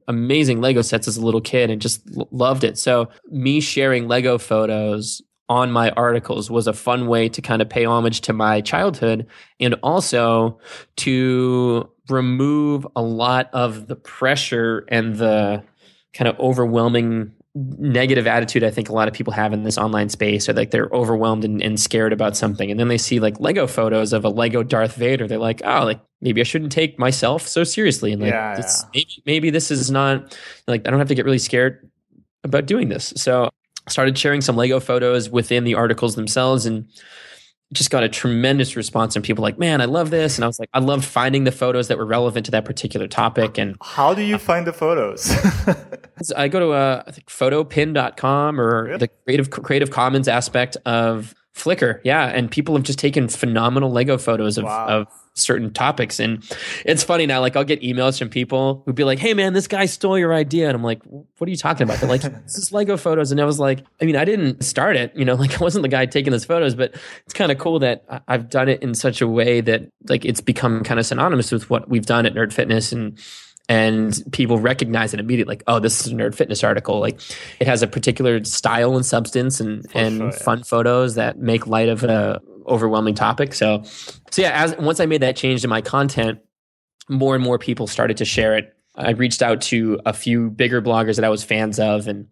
[0.10, 2.78] amazing Lego sets as a little kid and just l- loved it.
[2.78, 7.70] So, me sharing Lego photos on my articles was a fun way to kind of
[7.70, 9.26] pay homage to my childhood
[9.60, 10.60] and also
[10.98, 15.64] to remove a lot of the pressure and the
[16.14, 20.10] kind of overwhelming negative attitude I think a lot of people have in this online
[20.10, 22.70] space or like they're overwhelmed and, and, scared about something.
[22.70, 25.28] And then they see like Lego photos of a Lego Darth Vader.
[25.28, 28.14] They're like, oh, like maybe I shouldn't take myself so seriously.
[28.14, 28.72] And like, yeah, yeah.
[28.94, 31.90] Maybe, maybe this is not like, I don't have to get really scared
[32.44, 33.14] about doing this.
[33.18, 33.46] So
[33.88, 36.68] I started sharing some Lego photos within the articles themselves.
[36.68, 36.88] And
[37.74, 40.38] just got a tremendous response from people like, man, I love this.
[40.38, 43.08] And I was like, I loved finding the photos that were relevant to that particular
[43.08, 43.58] topic.
[43.60, 45.32] And how do you uh, find the photos?
[46.36, 48.98] I go to uh, I think photopin.com or really?
[48.98, 52.00] the creative creative commons aspect of Flickr.
[52.04, 52.26] Yeah.
[52.26, 54.88] And people have just taken phenomenal Lego photos of, wow.
[54.88, 55.08] of
[55.40, 56.20] certain topics.
[56.20, 56.44] And
[56.86, 59.68] it's funny now, like I'll get emails from people who'd be like, Hey man, this
[59.68, 60.68] guy stole your idea.
[60.68, 62.00] And I'm like, what are you talking about?
[62.00, 63.32] They're like, this is Lego photos.
[63.32, 65.84] And I was like, I mean, I didn't start it, you know, like I wasn't
[65.84, 68.94] the guy taking those photos, but it's kind of cool that I've done it in
[68.94, 72.34] such a way that like it's become kind of synonymous with what we've done at
[72.34, 73.18] Nerd Fitness and
[73.70, 77.22] and people recognize it immediately like oh this is a nerd fitness article like
[77.60, 80.38] it has a particular style and substance and For and sure, yeah.
[80.38, 83.84] fun photos that make light of a overwhelming topic so
[84.32, 86.40] so yeah as once i made that change in my content
[87.10, 90.82] more and more people started to share it i reached out to a few bigger
[90.82, 92.28] bloggers that i was fans of and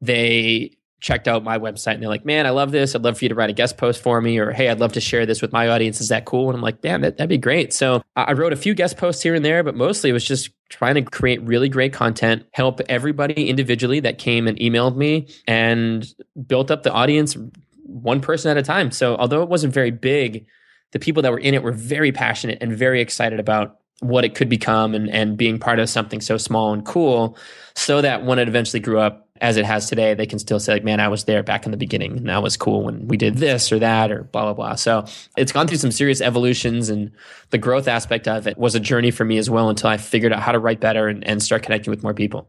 [0.00, 2.94] they checked out my website and they're like, man, I love this.
[2.94, 4.92] I'd love for you to write a guest post for me, or hey, I'd love
[4.92, 6.00] to share this with my audience.
[6.00, 6.48] Is that cool?
[6.48, 7.72] And I'm like, damn, that, that'd be great.
[7.72, 10.50] So I wrote a few guest posts here and there, but mostly it was just
[10.68, 16.06] trying to create really great content, help everybody individually that came and emailed me, and
[16.46, 17.36] built up the audience
[17.84, 18.90] one person at a time.
[18.90, 20.46] So although it wasn't very big,
[20.92, 24.34] the people that were in it were very passionate and very excited about what it
[24.34, 27.36] could become and, and being part of something so small and cool
[27.74, 30.74] so that when it eventually grew up as it has today, they can still say
[30.74, 33.16] like, man, I was there back in the beginning and that was cool when we
[33.16, 34.74] did this or that or blah, blah, blah.
[34.74, 35.04] So
[35.36, 37.10] it's gone through some serious evolutions and
[37.50, 40.32] the growth aspect of it was a journey for me as well until I figured
[40.32, 42.48] out how to write better and, and start connecting with more people.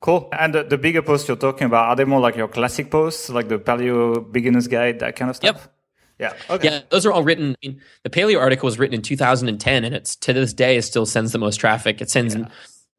[0.00, 0.28] Cool.
[0.32, 3.28] And the, the, bigger posts you're talking about, are they more like your classic posts,
[3.28, 5.56] like the paleo beginner's guide, that kind of stuff?
[5.56, 5.74] Yep.
[6.20, 6.54] Yeah.
[6.54, 6.68] Okay.
[6.68, 7.56] Yeah, those are all written.
[7.62, 10.82] I mean, the paleo article was written in 2010, and it's to this day it
[10.82, 12.00] still sends the most traffic.
[12.00, 12.48] It sends yeah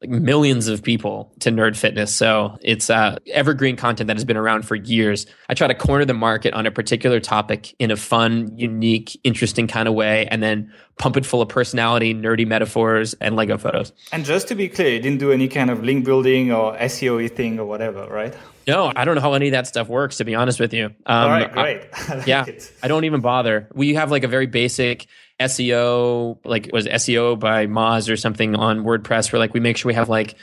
[0.00, 4.36] like millions of people to nerd fitness so it's uh, evergreen content that has been
[4.36, 7.96] around for years i try to corner the market on a particular topic in a
[7.96, 13.14] fun unique interesting kind of way and then pump it full of personality nerdy metaphors
[13.14, 16.04] and lego photos and just to be clear you didn't do any kind of link
[16.04, 18.34] building or seo thing or whatever right
[18.66, 20.18] no, I don't know how any of that stuff works.
[20.18, 21.82] To be honest with you, um, all right, great.
[22.08, 22.70] I, like yeah, it.
[22.82, 23.68] I don't even bother.
[23.74, 25.06] We have like a very basic
[25.40, 29.88] SEO, like was SEO by Moz or something on WordPress, where like we make sure
[29.88, 30.36] we have like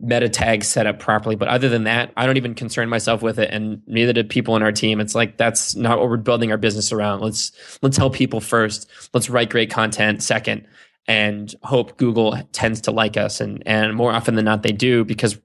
[0.00, 1.36] meta tags set up properly.
[1.36, 4.56] But other than that, I don't even concern myself with it, and neither do people
[4.56, 5.00] in our team.
[5.00, 7.20] It's like that's not what we're building our business around.
[7.20, 7.52] Let's
[7.82, 8.88] let's help people first.
[9.12, 10.66] Let's write great content second,
[11.08, 13.40] and hope Google tends to like us.
[13.40, 15.38] And and more often than not, they do because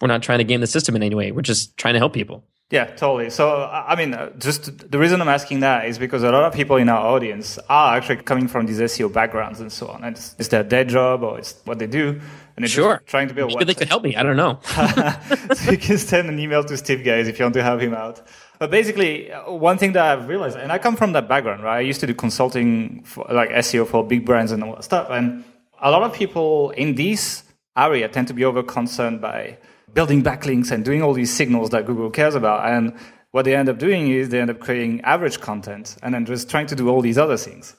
[0.00, 1.32] we're not trying to game the system in any way.
[1.32, 2.44] We're just trying to help people.
[2.70, 3.30] Yeah, totally.
[3.30, 6.52] So, I mean, uh, just the reason I'm asking that is because a lot of
[6.52, 10.02] people in our audience are actually coming from these SEO backgrounds and so on.
[10.02, 12.20] And it's, it's their day job or it's what they do.
[12.56, 13.02] And it's sure.
[13.06, 14.16] trying to build Maybe they could help me.
[14.16, 14.58] I don't know.
[15.54, 17.94] so you can send an email to Steve, guys, if you want to help him
[17.94, 18.26] out.
[18.58, 21.76] But basically, uh, one thing that I've realized, and I come from that background, right?
[21.76, 25.06] I used to do consulting for like SEO for big brands and all that stuff.
[25.10, 25.44] And
[25.80, 27.44] a lot of people in this
[27.76, 29.58] area tend to be over concerned by
[29.96, 32.70] building backlinks and doing all these signals that Google cares about.
[32.70, 32.94] And
[33.30, 36.50] what they end up doing is they end up creating average content and then just
[36.50, 37.74] trying to do all these other things.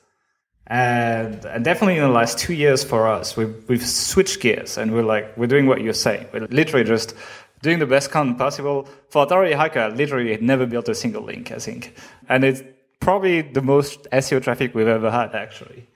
[0.66, 4.94] And, and definitely in the last two years for us, we've, we've switched gears and
[4.94, 6.26] we're like, we're doing what you're saying.
[6.34, 7.14] We're literally just
[7.62, 8.90] doing the best content possible.
[9.10, 11.96] For Authority Hacker, literally never built a single link, I think.
[12.28, 12.64] And it's
[13.00, 15.88] probably the most SEO traffic we've ever had, actually.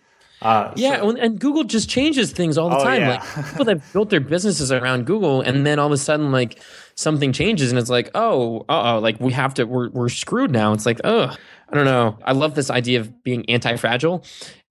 [0.41, 1.11] Uh, yeah, so.
[1.11, 3.01] and Google just changes things all the oh, time.
[3.01, 3.09] Yeah.
[3.09, 6.59] Like people that built their businesses around Google, and then all of a sudden, like
[6.95, 10.73] something changes, and it's like, oh, oh, like we have to, we're we're screwed now.
[10.73, 11.35] It's like, oh,
[11.69, 12.17] I don't know.
[12.23, 14.23] I love this idea of being anti-fragile,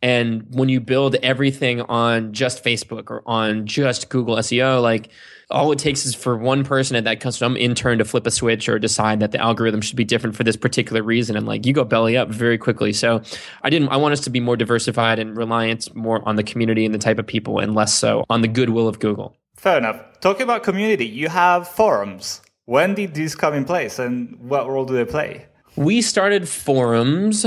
[0.02, 5.10] and when you build everything on just Facebook or on just Google SEO, like
[5.50, 8.68] all it takes is for one person at that custom intern to flip a switch
[8.68, 11.72] or decide that the algorithm should be different for this particular reason and like you
[11.72, 12.92] go belly up very quickly.
[12.92, 13.22] So
[13.62, 16.84] i didn't i want us to be more diversified and reliant more on the community
[16.84, 19.36] and the type of people and less so on the goodwill of google.
[19.56, 20.00] Fair enough.
[20.20, 22.42] Talking about community you have forums.
[22.66, 25.46] When did these come in place and what role do they play?
[25.76, 27.44] We started forums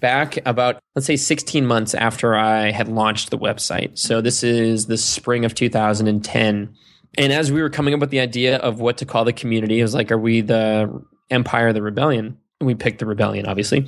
[0.00, 3.98] back about let's say 16 months after i had launched the website.
[3.98, 6.76] So this is the spring of 2010
[7.18, 9.80] and as we were coming up with the idea of what to call the community,
[9.80, 12.38] it was like, are we the Empire the Rebellion?
[12.60, 13.86] And we picked the Rebellion, obviously.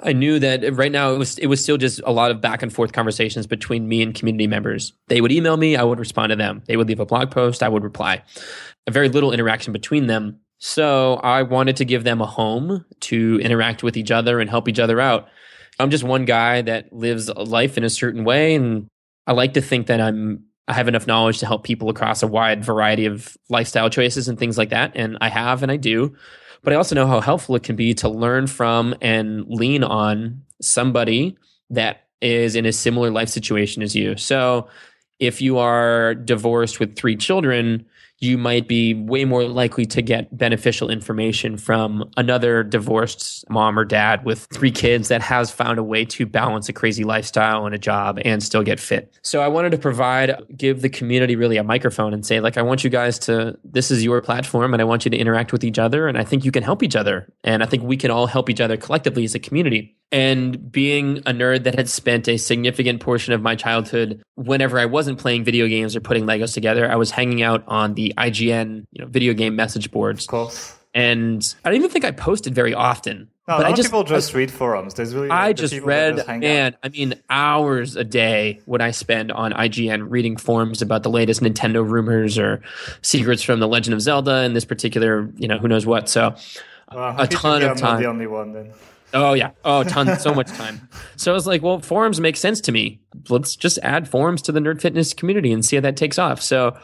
[0.00, 2.62] I knew that right now it was it was still just a lot of back
[2.62, 4.92] and forth conversations between me and community members.
[5.08, 6.62] They would email me, I would respond to them.
[6.66, 8.22] They would leave a blog post, I would reply.
[8.86, 10.38] A very little interaction between them.
[10.58, 14.68] So I wanted to give them a home to interact with each other and help
[14.68, 15.28] each other out.
[15.80, 18.88] I'm just one guy that lives life in a certain way and
[19.26, 22.26] I like to think that I'm I have enough knowledge to help people across a
[22.26, 24.92] wide variety of lifestyle choices and things like that.
[24.94, 26.14] And I have and I do.
[26.62, 30.42] But I also know how helpful it can be to learn from and lean on
[30.60, 31.36] somebody
[31.70, 34.16] that is in a similar life situation as you.
[34.16, 34.68] So
[35.18, 37.86] if you are divorced with three children,
[38.20, 43.84] you might be way more likely to get beneficial information from another divorced mom or
[43.84, 47.74] dad with three kids that has found a way to balance a crazy lifestyle and
[47.74, 49.16] a job and still get fit.
[49.22, 52.62] So I wanted to provide, give the community really a microphone and say, like, I
[52.62, 55.62] want you guys to, this is your platform and I want you to interact with
[55.62, 56.08] each other.
[56.08, 57.32] And I think you can help each other.
[57.44, 59.96] And I think we can all help each other collectively as a community.
[60.10, 64.86] And being a nerd that had spent a significant portion of my childhood, whenever I
[64.86, 68.86] wasn't playing video games or putting Legos together, I was hanging out on the IGN,
[68.92, 70.24] you know, video game message boards.
[70.24, 70.74] Of course.
[70.94, 73.28] And I don't even think I posted very often.
[73.46, 74.94] No, but a lot I just, people just I, read forums.
[74.94, 79.32] There's really I just read just man, I mean hours a day would I spend
[79.32, 82.62] on IGN reading forums about the latest Nintendo rumors or
[83.00, 86.10] secrets from the Legend of Zelda and this particular, you know, who knows what.
[86.10, 86.34] So
[86.92, 88.02] well, a ton of time.
[88.02, 88.72] the only one then.
[89.14, 89.50] Oh yeah.
[89.64, 90.88] Oh, ton, so much time.
[91.16, 93.00] So I was like, well, forums make sense to me.
[93.28, 96.40] Let's just add forums to the nerd fitness community and see how that takes off.
[96.40, 96.76] So,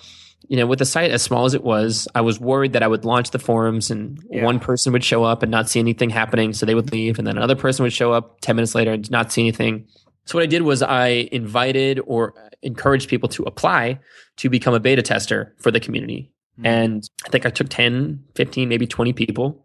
[0.49, 2.87] you know, with the site as small as it was, I was worried that I
[2.87, 4.45] would launch the forums and yeah.
[4.45, 7.27] one person would show up and not see anything happening, so they would leave, and
[7.27, 9.87] then another person would show up ten minutes later and not see anything.
[10.27, 14.01] So what I did was I invited or encouraged people to apply
[14.39, 16.33] to become a beta tester for the community.
[16.59, 16.67] Mm.
[16.67, 19.65] And I think I took 10, 15, maybe 20 people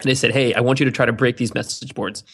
[0.00, 2.24] and they said, Hey, I want you to try to break these message boards.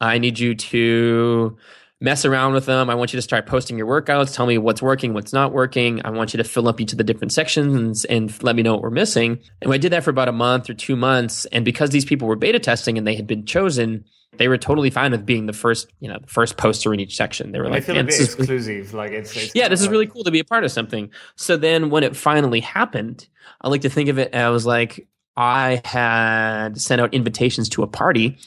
[0.00, 1.56] I need you to
[2.02, 2.90] mess around with them.
[2.90, 4.34] I want you to start posting your workouts.
[4.34, 6.00] Tell me what's working, what's not working.
[6.04, 8.72] I want you to fill up each of the different sections and let me know
[8.72, 9.38] what we're missing.
[9.60, 11.44] And I did that for about a month or two months.
[11.46, 14.04] And because these people were beta testing and they had been chosen,
[14.38, 17.16] they were totally fine with being the first, you know, the first poster in each
[17.16, 17.52] section.
[17.52, 18.94] They were and like, feel a bit exclusive.
[18.94, 21.10] Like it's, it's yeah, this is really cool to be a part of something.
[21.36, 23.28] So then when it finally happened,
[23.60, 27.86] I like to think of it as like, I had sent out invitations to a
[27.86, 28.38] party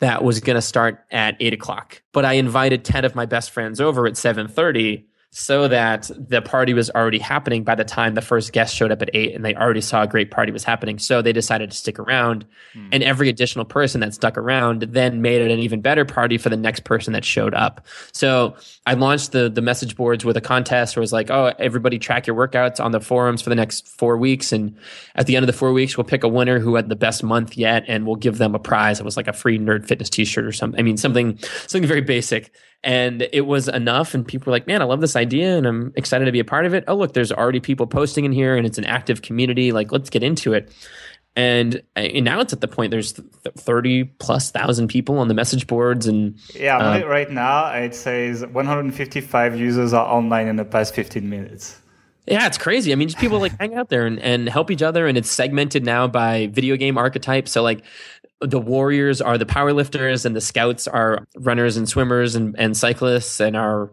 [0.00, 3.50] that was going to start at eight o'clock, but I invited 10 of my best
[3.50, 8.20] friends over at 730 so that the party was already happening by the time the
[8.20, 10.98] first guest showed up at eight and they already saw a great party was happening.
[10.98, 12.44] So they decided to stick around.
[12.74, 12.88] Mm.
[12.92, 16.50] And every additional person that stuck around then made it an even better party for
[16.50, 17.86] the next person that showed up.
[18.12, 21.54] So I launched the, the message boards with a contest where it was like, oh,
[21.58, 24.52] everybody track your workouts on the forums for the next four weeks.
[24.52, 24.76] And
[25.14, 27.22] at the end of the four weeks, we'll pick a winner who had the best
[27.22, 29.00] month yet and we'll give them a prize.
[29.00, 30.78] It was like a free nerd fitness t-shirt or something.
[30.78, 32.52] I mean, something, something very basic
[32.84, 35.92] and it was enough and people were like man i love this idea and i'm
[35.96, 38.56] excited to be a part of it oh look there's already people posting in here
[38.56, 40.72] and it's an active community like let's get into it
[41.34, 43.12] and, and now it's at the point there's
[43.56, 48.44] 30 plus thousand people on the message boards and yeah uh, right now it says
[48.44, 51.78] 155 users are online in the past 15 minutes
[52.26, 52.92] yeah, it's crazy.
[52.92, 55.30] I mean, just people like hang out there and, and help each other, and it's
[55.30, 57.50] segmented now by video game archetypes.
[57.50, 57.82] So, like,
[58.42, 63.40] the warriors are the powerlifters, and the scouts are runners and swimmers and, and cyclists,
[63.40, 63.90] and our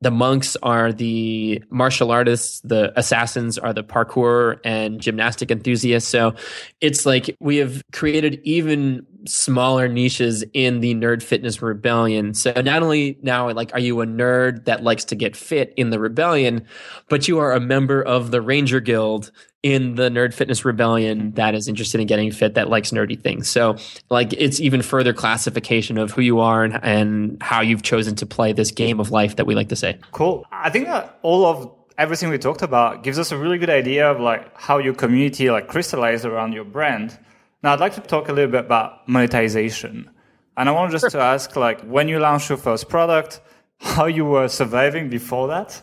[0.00, 6.08] the monks are the martial artists, the assassins are the parkour and gymnastic enthusiasts.
[6.08, 6.34] So
[6.80, 12.34] it's like we have created even smaller niches in the nerd fitness rebellion.
[12.34, 15.90] So not only now, like, are you a nerd that likes to get fit in
[15.90, 16.66] the rebellion,
[17.08, 19.30] but you are a member of the Ranger Guild
[19.62, 23.48] in the nerd fitness rebellion that is interested in getting fit that likes nerdy things.
[23.48, 23.76] So
[24.08, 28.26] like it's even further classification of who you are and, and how you've chosen to
[28.26, 29.98] play this game of life that we like to say.
[30.12, 30.46] Cool.
[30.52, 34.08] I think that all of everything we talked about gives us a really good idea
[34.08, 37.18] of like how your community like crystallized around your brand
[37.62, 40.10] now i'd like to talk a little bit about monetization
[40.56, 41.10] and i want just sure.
[41.10, 43.40] to ask like when you launched your first product
[43.80, 45.82] how you were surviving before that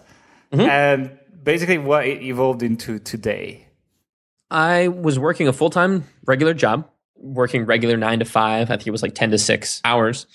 [0.51, 0.61] mm-hmm.
[0.61, 3.65] and basically what it evolved into today
[4.51, 8.69] I was working a full time regular job, working regular nine to five.
[8.69, 10.27] I think it was like 10 to six hours.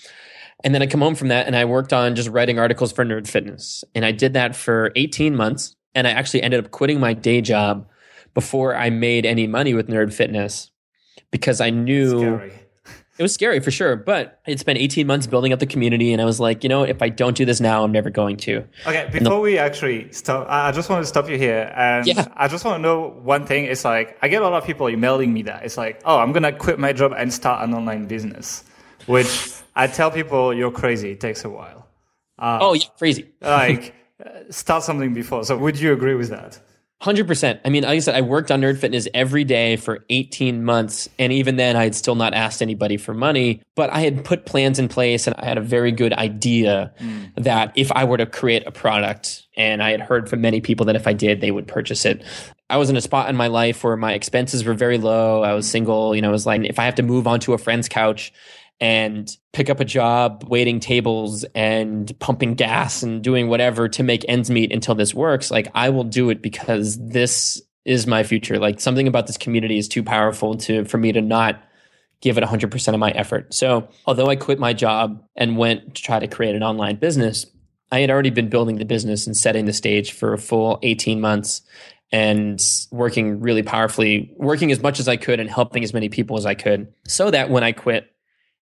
[0.63, 3.03] And then I come home from that and I worked on just writing articles for
[3.03, 3.83] Nerd Fitness.
[3.95, 5.75] And I did that for 18 months.
[5.95, 7.87] And I actually ended up quitting my day job
[8.33, 10.70] before I made any money with Nerd Fitness
[11.31, 12.53] because I knew Scary.
[13.17, 16.19] It was scary for sure, but it's been 18 months building up the community, and
[16.19, 18.63] I was like, you know, if I don't do this now, I'm never going to.
[18.87, 22.27] Okay, before the- we actually stop, I just want to stop you here, and yeah.
[22.35, 23.65] I just want to know one thing.
[23.65, 26.31] It's like I get a lot of people emailing me that it's like, oh, I'm
[26.31, 28.63] gonna quit my job and start an online business,
[29.05, 31.11] which I tell people you're crazy.
[31.11, 31.87] It takes a while.
[32.39, 33.29] Uh, oh, yeah, crazy.
[33.39, 33.93] like
[34.49, 35.43] start something before.
[35.43, 36.59] So would you agree with that?
[37.01, 37.59] Hundred percent.
[37.65, 41.09] I mean, like I said, I worked on Nerd Fitness every day for 18 months,
[41.17, 43.63] and even then, I had still not asked anybody for money.
[43.75, 47.31] But I had put plans in place, and I had a very good idea mm.
[47.37, 50.85] that if I were to create a product, and I had heard from many people
[50.85, 52.23] that if I did, they would purchase it.
[52.69, 55.41] I was in a spot in my life where my expenses were very low.
[55.41, 56.15] I was single.
[56.15, 58.31] You know, it was like if I have to move onto a friend's couch
[58.81, 64.25] and pick up a job waiting tables and pumping gas and doing whatever to make
[64.27, 68.59] ends meet until this works like i will do it because this is my future.
[68.59, 71.63] Like something about this community is too powerful to for me to not
[72.21, 73.53] give it 100% of my effort.
[73.53, 77.45] So although i quit my job and went to try to create an online business
[77.91, 81.19] i had already been building the business and setting the stage for a full 18
[81.19, 81.61] months
[82.11, 82.61] and
[82.91, 86.45] working really powerfully working as much as i could and helping as many people as
[86.45, 88.11] i could so that when i quit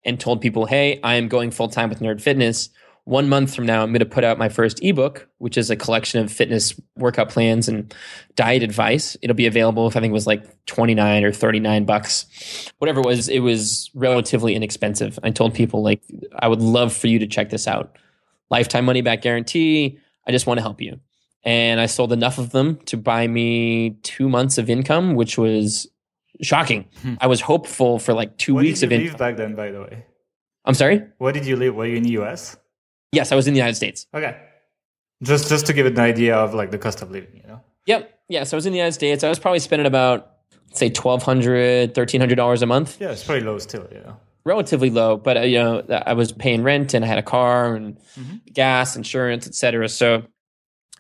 [0.05, 2.69] and told people, hey, I am going full time with Nerd Fitness.
[3.05, 5.75] One month from now, I'm going to put out my first ebook, which is a
[5.75, 7.93] collection of fitness workout plans and
[8.35, 9.17] diet advice.
[9.23, 12.71] It'll be available if I think it was like 29 or 39 bucks.
[12.77, 15.17] Whatever it was, it was relatively inexpensive.
[15.23, 16.03] I told people, like,
[16.37, 17.97] I would love for you to check this out.
[18.51, 19.97] Lifetime money back guarantee.
[20.27, 20.99] I just want to help you.
[21.43, 25.87] And I sold enough of them to buy me two months of income, which was
[26.41, 26.85] shocking.
[27.01, 27.15] Hmm.
[27.19, 29.55] I was hopeful for like two what weeks did you of leave back then.
[29.55, 30.05] By the way,
[30.65, 31.03] I'm sorry.
[31.17, 31.75] Where did you live?
[31.75, 32.57] Were you in the U.S.?
[33.11, 34.07] Yes, I was in the United States.
[34.13, 34.37] Okay,
[35.23, 37.61] just just to give it an idea of like the cost of living, you know.
[37.85, 38.19] Yep.
[38.29, 38.43] Yeah.
[38.43, 39.23] So I was in the United States.
[39.23, 40.31] I was probably spending about
[40.73, 42.99] say twelve hundred, thirteen hundred dollars a month.
[42.99, 43.87] Yeah, it's pretty low still.
[43.91, 44.17] You know.
[44.45, 47.75] Relatively low, but uh, you know, I was paying rent and I had a car
[47.75, 48.37] and mm-hmm.
[48.53, 49.89] gas, insurance, etc.
[49.89, 50.23] So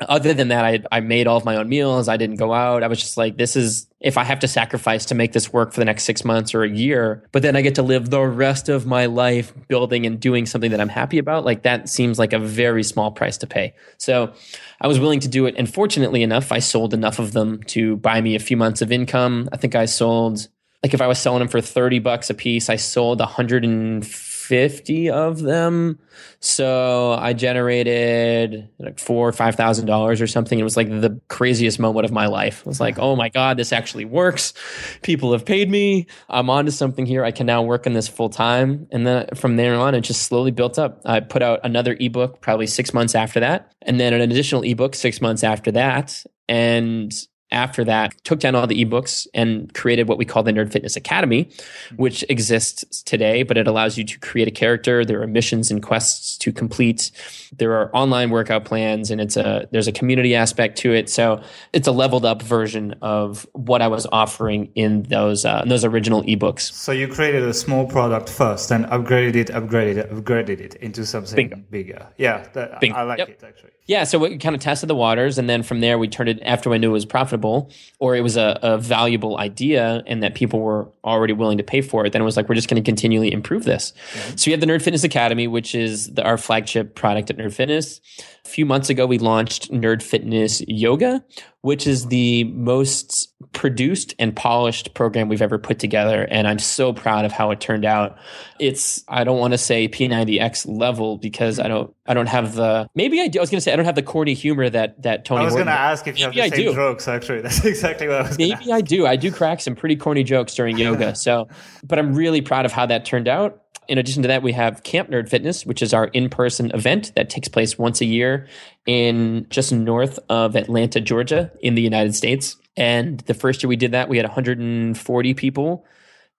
[0.01, 2.07] other than that, I, I made all of my own meals.
[2.07, 2.83] I didn't go out.
[2.83, 5.73] I was just like, this is, if I have to sacrifice to make this work
[5.73, 8.21] for the next six months or a year, but then I get to live the
[8.21, 12.17] rest of my life building and doing something that I'm happy about, like that seems
[12.17, 13.73] like a very small price to pay.
[13.97, 14.31] So
[14.79, 15.55] I was willing to do it.
[15.57, 18.93] And fortunately enough, I sold enough of them to buy me a few months of
[18.93, 19.49] income.
[19.51, 20.47] I think I sold,
[20.81, 25.11] like if I was selling them for 30 bucks a piece, I sold 150 50
[25.11, 25.99] of them.
[26.39, 30.57] So I generated like four or five thousand dollars or something.
[30.57, 32.63] It was like the craziest moment of my life.
[32.65, 34.55] I was like, oh my God, this actually works.
[35.03, 36.07] People have paid me.
[36.29, 37.23] I'm onto something here.
[37.23, 38.87] I can now work on this full time.
[38.91, 40.99] And then from there on, it just slowly built up.
[41.05, 44.95] I put out another ebook probably six months after that, and then an additional ebook
[44.95, 46.25] six months after that.
[46.47, 47.13] And
[47.51, 50.95] after that, took down all the ebooks and created what we call the Nerd Fitness
[50.95, 51.49] Academy,
[51.95, 55.03] which exists today, but it allows you to create a character.
[55.03, 57.11] There are missions and quests to complete.
[57.57, 61.09] There are online workout plans and it's a, there's a community aspect to it.
[61.09, 61.41] So
[61.73, 65.83] it's a leveled up version of what I was offering in those, uh, in those
[65.83, 66.71] original ebooks.
[66.71, 71.05] So you created a small product first and upgraded it, upgraded it, upgraded it into
[71.05, 71.63] something Bingo.
[71.71, 72.07] bigger.
[72.17, 72.47] Yeah.
[72.53, 73.29] That, I like yep.
[73.29, 73.71] it actually.
[73.87, 74.03] Yeah.
[74.03, 76.69] So we kind of tested the waters and then from there we turned it after
[76.69, 80.35] we knew it was profitable profitable or it was a, a valuable idea and that
[80.35, 82.81] people were already willing to pay for it, then it was like, we're just going
[82.81, 83.93] to continually improve this.
[84.13, 84.37] Mm-hmm.
[84.37, 87.53] So we have the Nerd Fitness Academy, which is the, our flagship product at Nerd
[87.53, 88.01] Fitness.
[88.49, 91.23] A few months ago, we launched Nerd Fitness Yoga,
[91.61, 96.27] which is the most produced and polished program we've ever put together.
[96.31, 98.17] And I'm so proud of how it turned out.
[98.59, 102.89] It's, I don't want to say P90X level because I don't, I don't have the,
[102.95, 103.37] maybe I do.
[103.37, 105.45] I was going to say, I don't have the corny humor that, that Tony I
[105.45, 106.73] was going to ask if you maybe have the I same do.
[106.73, 107.41] jokes, actually.
[107.43, 109.05] That's exactly what I was Maybe I do.
[109.05, 111.15] I do crack some pretty corny jokes during yoga.
[111.19, 111.49] So,
[111.83, 114.83] but I'm really proud of how that turned out in addition to that, we have
[114.83, 118.47] Camp Nerd Fitness, which is our in person event that takes place once a year
[118.85, 122.55] in just north of Atlanta, Georgia, in the United States.
[122.77, 125.87] And the first year we did that, we had 140 people.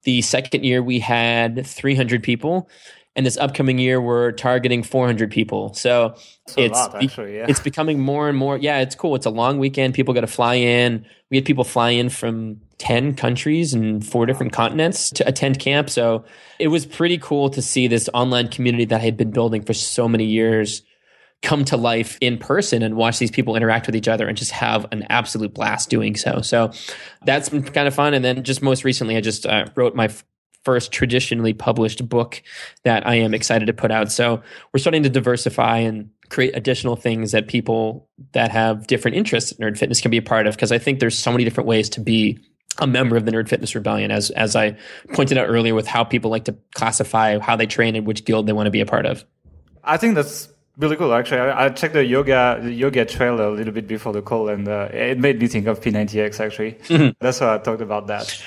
[0.05, 2.71] The second year, we had 300 people.
[3.17, 5.75] And this upcoming year, we're targeting 400 people.
[5.75, 6.15] So
[6.57, 7.47] it's lot, actually, yeah.
[7.49, 8.59] it's becoming more and more.
[8.59, 9.17] Yeah, it's cool.
[9.17, 9.95] It's a long weekend.
[9.95, 11.05] People got to fly in.
[11.31, 15.91] We had people fly in from 10 countries and four different continents to attend camp.
[15.91, 16.25] So
[16.59, 19.75] it was pretty cool to see this online community that I had been building for
[19.75, 20.83] so many years
[21.43, 24.51] come to life in person and watch these people interact with each other and just
[24.53, 26.41] have an absolute blast doing so.
[26.41, 26.73] So
[27.25, 28.15] that's been kind of fun.
[28.15, 30.25] And then just most recently, I just uh, wrote my f-
[30.65, 32.43] first traditionally published book
[32.85, 34.11] that I am excited to put out.
[34.11, 39.53] So we're starting to diversify and create additional things that people that have different interests
[39.53, 41.67] in nerd fitness can be a part of because I think there's so many different
[41.67, 42.39] ways to be
[42.81, 44.77] a member of the Nerd Fitness Rebellion, as as I
[45.13, 48.47] pointed out earlier, with how people like to classify how they train and which guild
[48.47, 49.25] they want to be a part of.
[49.85, 51.13] I think that's really cool.
[51.15, 54.49] Actually, I, I checked the yoga the yoga trailer a little bit before the call,
[54.49, 56.41] and uh, it made me think of P90X.
[56.41, 57.11] Actually, mm-hmm.
[57.21, 58.43] that's why I talked about that.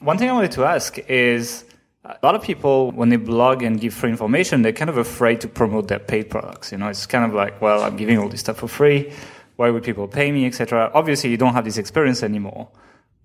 [0.00, 1.64] One thing I wanted to ask is.
[2.04, 5.42] A lot of people, when they blog and give free information, they're kind of afraid
[5.42, 6.72] to promote their paid products.
[6.72, 9.12] You know, it's kind of like, well, I'm giving all this stuff for free.
[9.56, 10.90] Why would people pay me, etc.
[10.94, 12.68] Obviously, you don't have this experience anymore.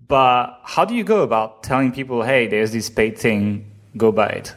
[0.06, 4.28] But how do you go about telling people, hey, there's this paid thing, go buy
[4.28, 4.54] it?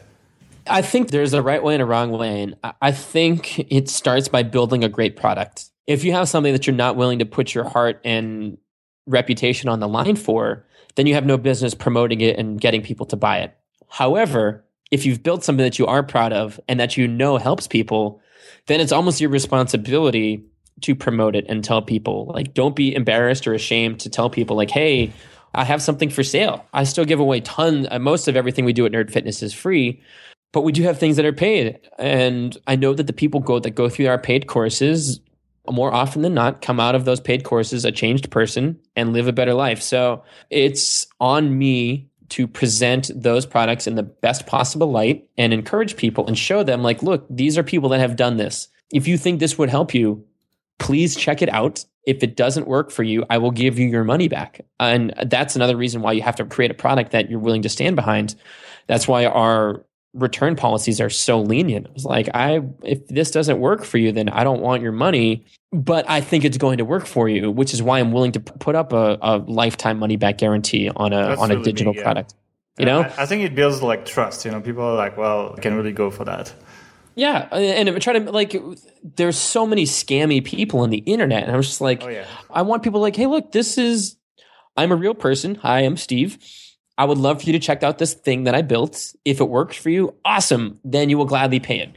[0.66, 2.42] I think there's a right way and a wrong way.
[2.42, 5.70] And I think it starts by building a great product.
[5.86, 8.58] If you have something that you're not willing to put your heart and
[9.06, 13.06] reputation on the line for, then you have no business promoting it and getting people
[13.06, 13.56] to buy it.
[13.88, 17.66] However, if you've built something that you are proud of and that you know helps
[17.66, 18.20] people,
[18.66, 20.44] then it's almost your responsibility
[20.82, 22.30] to promote it and tell people.
[22.34, 25.12] Like, don't be embarrassed or ashamed to tell people, like, hey,
[25.58, 26.64] I have something for sale.
[26.72, 27.88] I still give away tons.
[27.90, 30.00] Uh, most of everything we do at Nerd Fitness is free,
[30.52, 31.80] but we do have things that are paid.
[31.98, 35.20] And I know that the people go that go through our paid courses
[35.68, 39.26] more often than not come out of those paid courses a changed person and live
[39.26, 39.82] a better life.
[39.82, 45.96] So it's on me to present those products in the best possible light and encourage
[45.96, 48.68] people and show them like, look, these are people that have done this.
[48.92, 50.24] If you think this would help you,
[50.78, 51.84] please check it out.
[52.06, 54.62] If it doesn't work for you, I will give you your money back.
[54.80, 57.68] And that's another reason why you have to create a product that you're willing to
[57.68, 58.34] stand behind.
[58.86, 59.84] That's why our
[60.14, 61.86] return policies are so lenient.
[61.94, 65.44] It's like I if this doesn't work for you, then I don't want your money,
[65.72, 68.40] but I think it's going to work for you, which is why I'm willing to
[68.40, 71.98] put up a, a lifetime money back guarantee on a That's on a digital big,
[71.98, 72.04] yeah.
[72.04, 72.34] product.
[72.78, 74.44] You know, I, I, think it builds like trust.
[74.44, 76.54] You know, people are like, well, I can really go for that.
[77.18, 78.54] Yeah, and I try to like.
[79.02, 82.26] There's so many scammy people on the internet, and I was just like, oh, yeah.
[82.48, 84.16] I want people like, hey, look, this is.
[84.76, 85.56] I'm a real person.
[85.56, 86.38] Hi, I'm Steve.
[86.96, 89.14] I would love for you to check out this thing that I built.
[89.24, 90.78] If it works for you, awesome.
[90.84, 91.90] Then you will gladly pay it.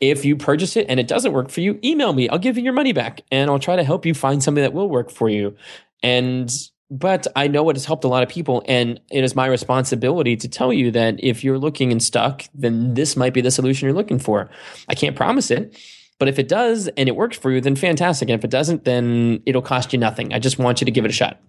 [0.00, 2.28] If you purchase it and it doesn't work for you, email me.
[2.28, 4.72] I'll give you your money back, and I'll try to help you find something that
[4.72, 5.56] will work for you.
[6.02, 6.50] And
[6.90, 10.36] but I know it has helped a lot of people, and it is my responsibility
[10.36, 13.86] to tell you that if you're looking and stuck, then this might be the solution
[13.86, 14.50] you're looking for.
[14.88, 15.76] I can't promise it,
[16.18, 18.28] but if it does and it works for you, then fantastic.
[18.28, 20.32] And if it doesn't, then it'll cost you nothing.
[20.32, 21.40] I just want you to give it a shot.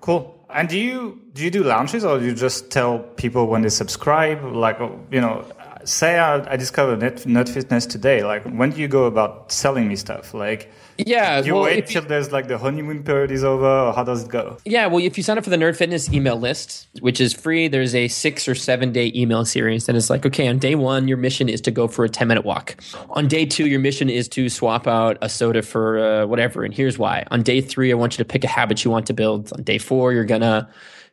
[0.00, 0.34] Cool.
[0.50, 3.70] And do you do you do launches, or do you just tell people when they
[3.70, 4.44] subscribe?
[4.44, 4.78] Like,
[5.10, 5.44] you know,
[5.84, 8.22] say I, I discovered Net, Nerd Fitness today.
[8.22, 10.34] Like, when do you go about selling me stuff?
[10.34, 11.40] Like yeah.
[11.40, 14.04] Do you well, wait till you, there's like the honeymoon period is over, or how
[14.04, 14.58] does it go?
[14.64, 14.86] Yeah.
[14.86, 17.94] Well, if you sign up for the Nerd Fitness email list, which is free, there's
[17.94, 19.88] a six or seven day email series.
[19.88, 22.28] And it's like, okay, on day one, your mission is to go for a 10
[22.28, 22.76] minute walk.
[23.10, 26.64] On day two, your mission is to swap out a soda for uh, whatever.
[26.64, 27.24] And here's why.
[27.30, 29.52] On day three, I want you to pick a habit you want to build.
[29.52, 30.68] On day four, you're going to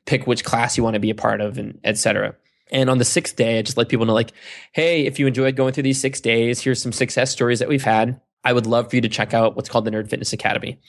[0.05, 2.35] pick which class you want to be a part of, and etc.
[2.71, 4.31] And on the sixth day, I just let people know, like,
[4.71, 7.83] hey, if you enjoyed going through these six days, here's some success stories that we've
[7.83, 8.19] had.
[8.43, 10.79] I would love for you to check out what's called the Nerd Fitness Academy.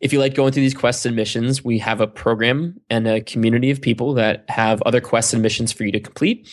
[0.00, 3.20] If you like going through these quests and missions, we have a program and a
[3.20, 6.48] community of people that have other quests and missions for you to complete.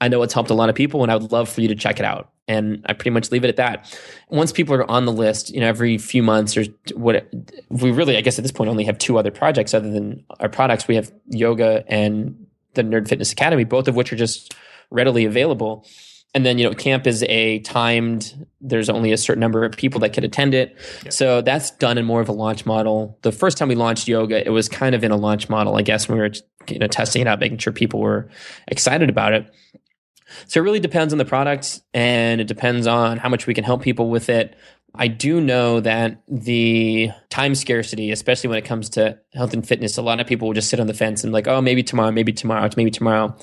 [0.00, 1.74] I know it's helped a lot of people, and I would love for you to
[1.74, 2.32] check it out.
[2.50, 3.96] and I pretty much leave it at that.
[4.28, 7.30] Once people are on the list, you know, every few months or what
[7.68, 10.48] we really, I guess at this point, only have two other projects other than our
[10.48, 10.88] products.
[10.88, 14.54] We have yoga and the Nerd Fitness Academy, both of which are just
[14.90, 15.86] readily available.
[16.32, 20.00] And then, you know, camp is a timed, there's only a certain number of people
[20.00, 20.76] that could attend it.
[21.02, 21.12] Yep.
[21.12, 23.18] So that's done in more of a launch model.
[23.22, 25.82] The first time we launched yoga, it was kind of in a launch model, I
[25.82, 26.32] guess, when we were,
[26.68, 28.28] you know, testing it out, making sure people were
[28.68, 29.52] excited about it.
[30.46, 33.64] So it really depends on the product and it depends on how much we can
[33.64, 34.54] help people with it.
[34.94, 39.96] I do know that the time scarcity, especially when it comes to health and fitness,
[39.96, 42.10] a lot of people will just sit on the fence and like, oh, maybe tomorrow,
[42.10, 43.34] maybe tomorrow, maybe tomorrow.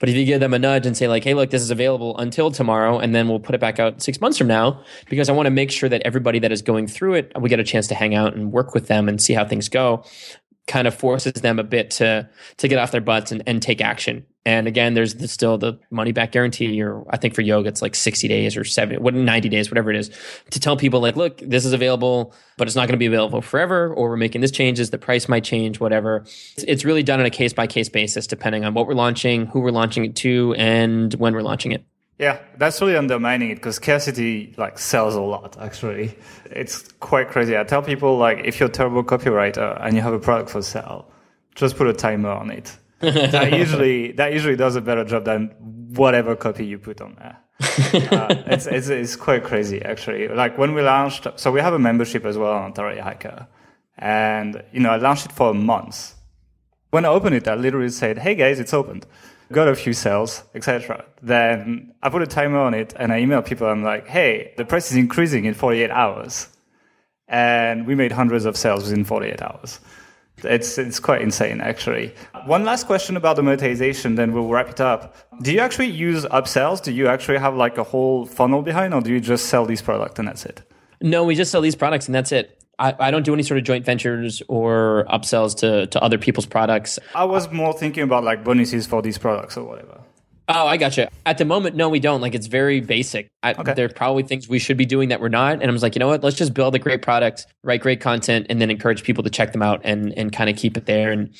[0.00, 2.18] But if you give them a nudge and say like, hey, look, this is available
[2.18, 5.32] until tomorrow, and then we'll put it back out six months from now, because I
[5.32, 7.86] want to make sure that everybody that is going through it, we get a chance
[7.88, 10.04] to hang out and work with them and see how things go
[10.66, 13.80] kind of forces them a bit to to get off their butts and, and take
[13.80, 14.26] action.
[14.44, 17.82] And again, there's the, still the money back guarantee, or I think for yoga it's
[17.82, 20.08] like 60 days or 70, what 90 days, whatever it is,
[20.50, 23.42] to tell people like, look, this is available, but it's not going to be available
[23.42, 26.18] forever, or we're making this changes, the price might change, whatever.
[26.18, 29.46] It's, it's really done on a case by case basis, depending on what we're launching,
[29.46, 31.84] who we're launching it to, and when we're launching it.
[32.18, 35.58] Yeah, that's really undermining it because scarcity like sells a lot.
[35.60, 37.58] Actually, it's quite crazy.
[37.58, 40.62] I tell people like if you're a terrible copywriter and you have a product for
[40.62, 41.10] sale,
[41.54, 42.74] just put a timer on it.
[43.00, 45.48] that usually that usually does a better job than
[45.94, 47.36] whatever copy you put on there.
[47.60, 50.28] uh, it's, it's it's quite crazy actually.
[50.28, 53.46] Like when we launched, so we have a membership as well on Authority Hacker,
[53.98, 56.14] and you know I launched it for a month.
[56.90, 59.06] When I opened it, I literally said, "Hey guys, it's opened."
[59.52, 61.04] Got a few sales, etc.
[61.22, 63.66] Then I put a timer on it and I email people.
[63.66, 66.48] I'm like, hey, the price is increasing in 48 hours.
[67.28, 69.80] And we made hundreds of sales within 48 hours.
[70.44, 72.14] It's, it's quite insane, actually.
[72.44, 75.16] One last question about the monetization, then we'll wrap it up.
[75.42, 76.82] Do you actually use upsells?
[76.82, 79.80] Do you actually have like a whole funnel behind, or do you just sell these
[79.80, 80.62] products and that's it?
[81.00, 82.55] No, we just sell these products and that's it.
[82.78, 86.46] I, I, don't do any sort of joint ventures or upsells to, to other people's
[86.46, 86.98] products.
[87.14, 90.00] I was more thinking about like bonuses for these products or whatever.
[90.48, 91.10] Oh, I gotcha.
[91.24, 92.20] At the moment, no, we don't.
[92.20, 93.28] Like it's very basic.
[93.42, 93.74] I, okay.
[93.74, 95.54] There are probably things we should be doing that we're not.
[95.54, 96.22] And I was like, you know what?
[96.22, 99.50] Let's just build a great product, write great content, and then encourage people to check
[99.50, 101.10] them out and and kind of keep it there.
[101.10, 101.34] And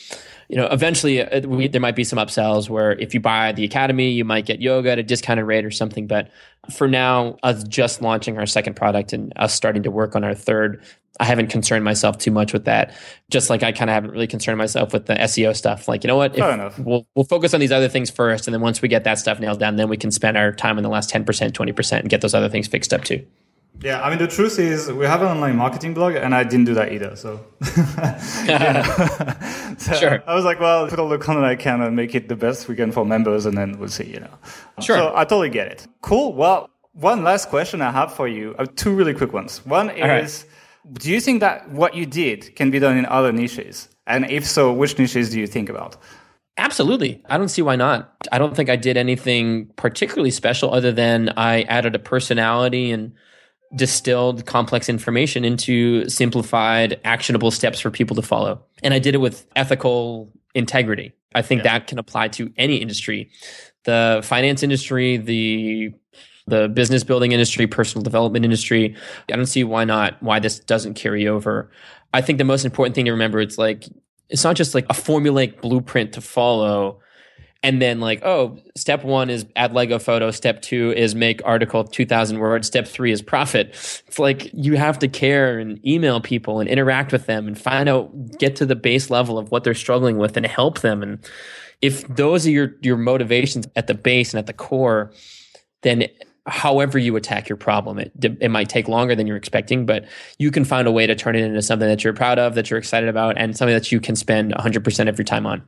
[0.49, 3.65] you know, eventually uh, we, there might be some upsells where if you buy the
[3.65, 6.09] academy, you might get yoga at a discounted rate or something.
[6.09, 6.31] But
[6.73, 10.35] for now, us just launching our second product and us starting to work on our
[10.35, 10.83] third,
[11.19, 12.95] I haven't concerned myself too much with that.
[13.31, 15.89] Just like I kind of haven't really concerned myself with the SEO stuff.
[15.89, 16.37] Like, you know what?
[16.79, 18.47] We'll, we'll focus on these other things first.
[18.47, 20.77] And then once we get that stuff nailed down, then we can spend our time
[20.79, 23.25] in the last 10%, 20% and get those other things fixed up too.
[23.83, 26.65] Yeah, I mean the truth is we have an online marketing blog, and I didn't
[26.65, 27.15] do that either.
[27.15, 27.45] So,
[29.79, 30.23] so sure.
[30.27, 32.69] I was like, well, put all the content I can and make it the best
[32.69, 34.05] we can for members, and then we'll see.
[34.05, 34.39] You know.
[34.81, 34.97] Sure.
[34.97, 35.87] So I totally get it.
[36.01, 36.33] Cool.
[36.33, 38.55] Well, one last question I have for you.
[38.59, 39.65] Uh, two really quick ones.
[39.67, 40.45] One is, right.
[40.99, 43.89] do you think that what you did can be done in other niches?
[44.07, 45.97] And if so, which niches do you think about?
[46.59, 47.23] Absolutely.
[47.27, 48.27] I don't see why not.
[48.33, 53.13] I don't think I did anything particularly special other than I added a personality and
[53.75, 58.63] distilled complex information into simplified, actionable steps for people to follow.
[58.83, 61.13] And I did it with ethical integrity.
[61.35, 61.79] I think yeah.
[61.79, 63.31] that can apply to any industry.
[63.85, 65.93] The finance industry, the
[66.49, 68.95] the business building industry, personal development industry.
[69.31, 71.71] I don't see why not, why this doesn't carry over.
[72.15, 73.85] I think the most important thing to remember it's like
[74.29, 77.01] it's not just like a formulaic blueprint to follow
[77.67, 81.83] and then like oh step one is add lego photo step two is make article
[81.83, 82.69] 2000 words.
[82.69, 83.71] Step three is profit.
[84.07, 87.89] It's like you have to care and email people and interact with them and find
[87.89, 91.03] out get to the base level of what they're struggling with and help them.
[91.03, 91.19] And
[91.83, 95.13] if those are your your motivations at the base and at the core
[95.83, 96.07] then
[96.47, 100.05] however you attack your problem it, it might take longer than you're expecting but
[100.39, 102.71] you can find a way to turn it into something that you're proud of that
[102.71, 105.61] you're excited about and something that you can spend 100% of your time on.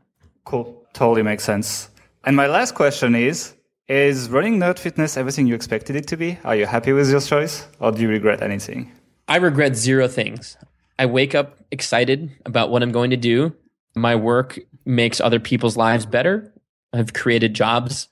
[0.44, 0.77] Cool.
[0.98, 1.90] Totally makes sense.
[2.24, 3.54] And my last question is
[3.86, 6.40] Is running Nerd Fitness everything you expected it to be?
[6.42, 8.90] Are you happy with your choice or do you regret anything?
[9.28, 10.56] I regret zero things.
[10.98, 13.54] I wake up excited about what I'm going to do.
[13.94, 16.52] My work makes other people's lives better.
[16.92, 18.08] I've created jobs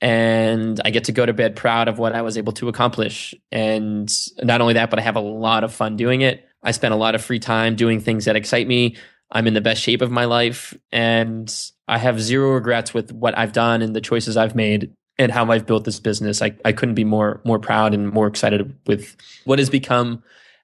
[0.00, 3.36] and I get to go to bed proud of what I was able to accomplish.
[3.52, 6.44] And not only that, but I have a lot of fun doing it.
[6.60, 8.96] I spend a lot of free time doing things that excite me.
[9.32, 11.52] I'm in the best shape of my life and
[11.86, 15.50] I have zero regrets with what I've done and the choices I've made and how
[15.50, 16.42] I've built this business.
[16.42, 20.22] I, I couldn't be more more proud and more excited with what has become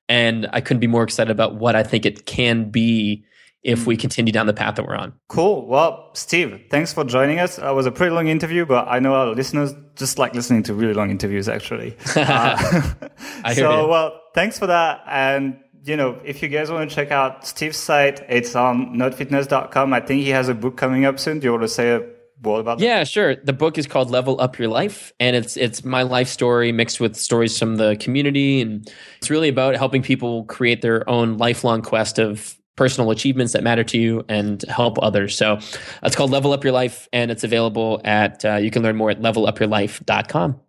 [0.08, 3.24] and I couldn't be more excited about what I think it can be
[3.66, 5.12] if we continue down the path that we're on.
[5.26, 5.66] Cool.
[5.66, 7.58] Well, Steve, thanks for joining us.
[7.58, 10.74] It was a pretty long interview, but I know our listeners just like listening to
[10.74, 11.96] really long interviews, actually.
[12.16, 15.02] Uh, so, well, thanks for that.
[15.08, 19.92] And you know, if you guys want to check out Steve's site, it's on nerdfitness.com.
[19.92, 21.38] I think he has a book coming up soon.
[21.38, 22.00] Do you want to say a
[22.42, 22.84] word about that?
[22.84, 23.36] Yeah, sure.
[23.36, 27.00] The book is called Level Up Your Life, and it's it's my life story mixed
[27.00, 31.82] with stories from the community, and it's really about helping people create their own lifelong
[31.82, 35.34] quest of personal achievements that matter to you and help others.
[35.36, 35.58] So
[36.02, 39.10] it's called Level Up Your Life, and it's available at, uh, you can learn more
[39.10, 40.60] at levelupyourlife.com.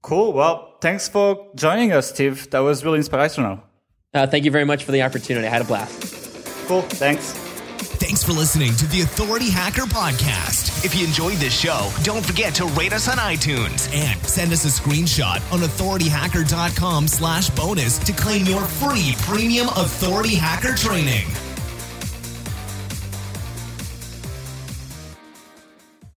[0.00, 0.32] Cool.
[0.32, 2.48] Well, thanks for joining us, Steve.
[2.50, 3.60] That was really inspirational.
[4.12, 5.46] Uh, thank you very much for the opportunity.
[5.46, 6.66] I had a blast.
[6.66, 6.82] Cool.
[6.82, 7.32] Thanks.
[8.00, 10.84] Thanks for listening to the Authority Hacker Podcast.
[10.84, 14.64] If you enjoyed this show, don't forget to rate us on iTunes and send us
[14.64, 21.26] a screenshot on authorityhacker.com slash bonus to claim your free premium Authority Hacker training.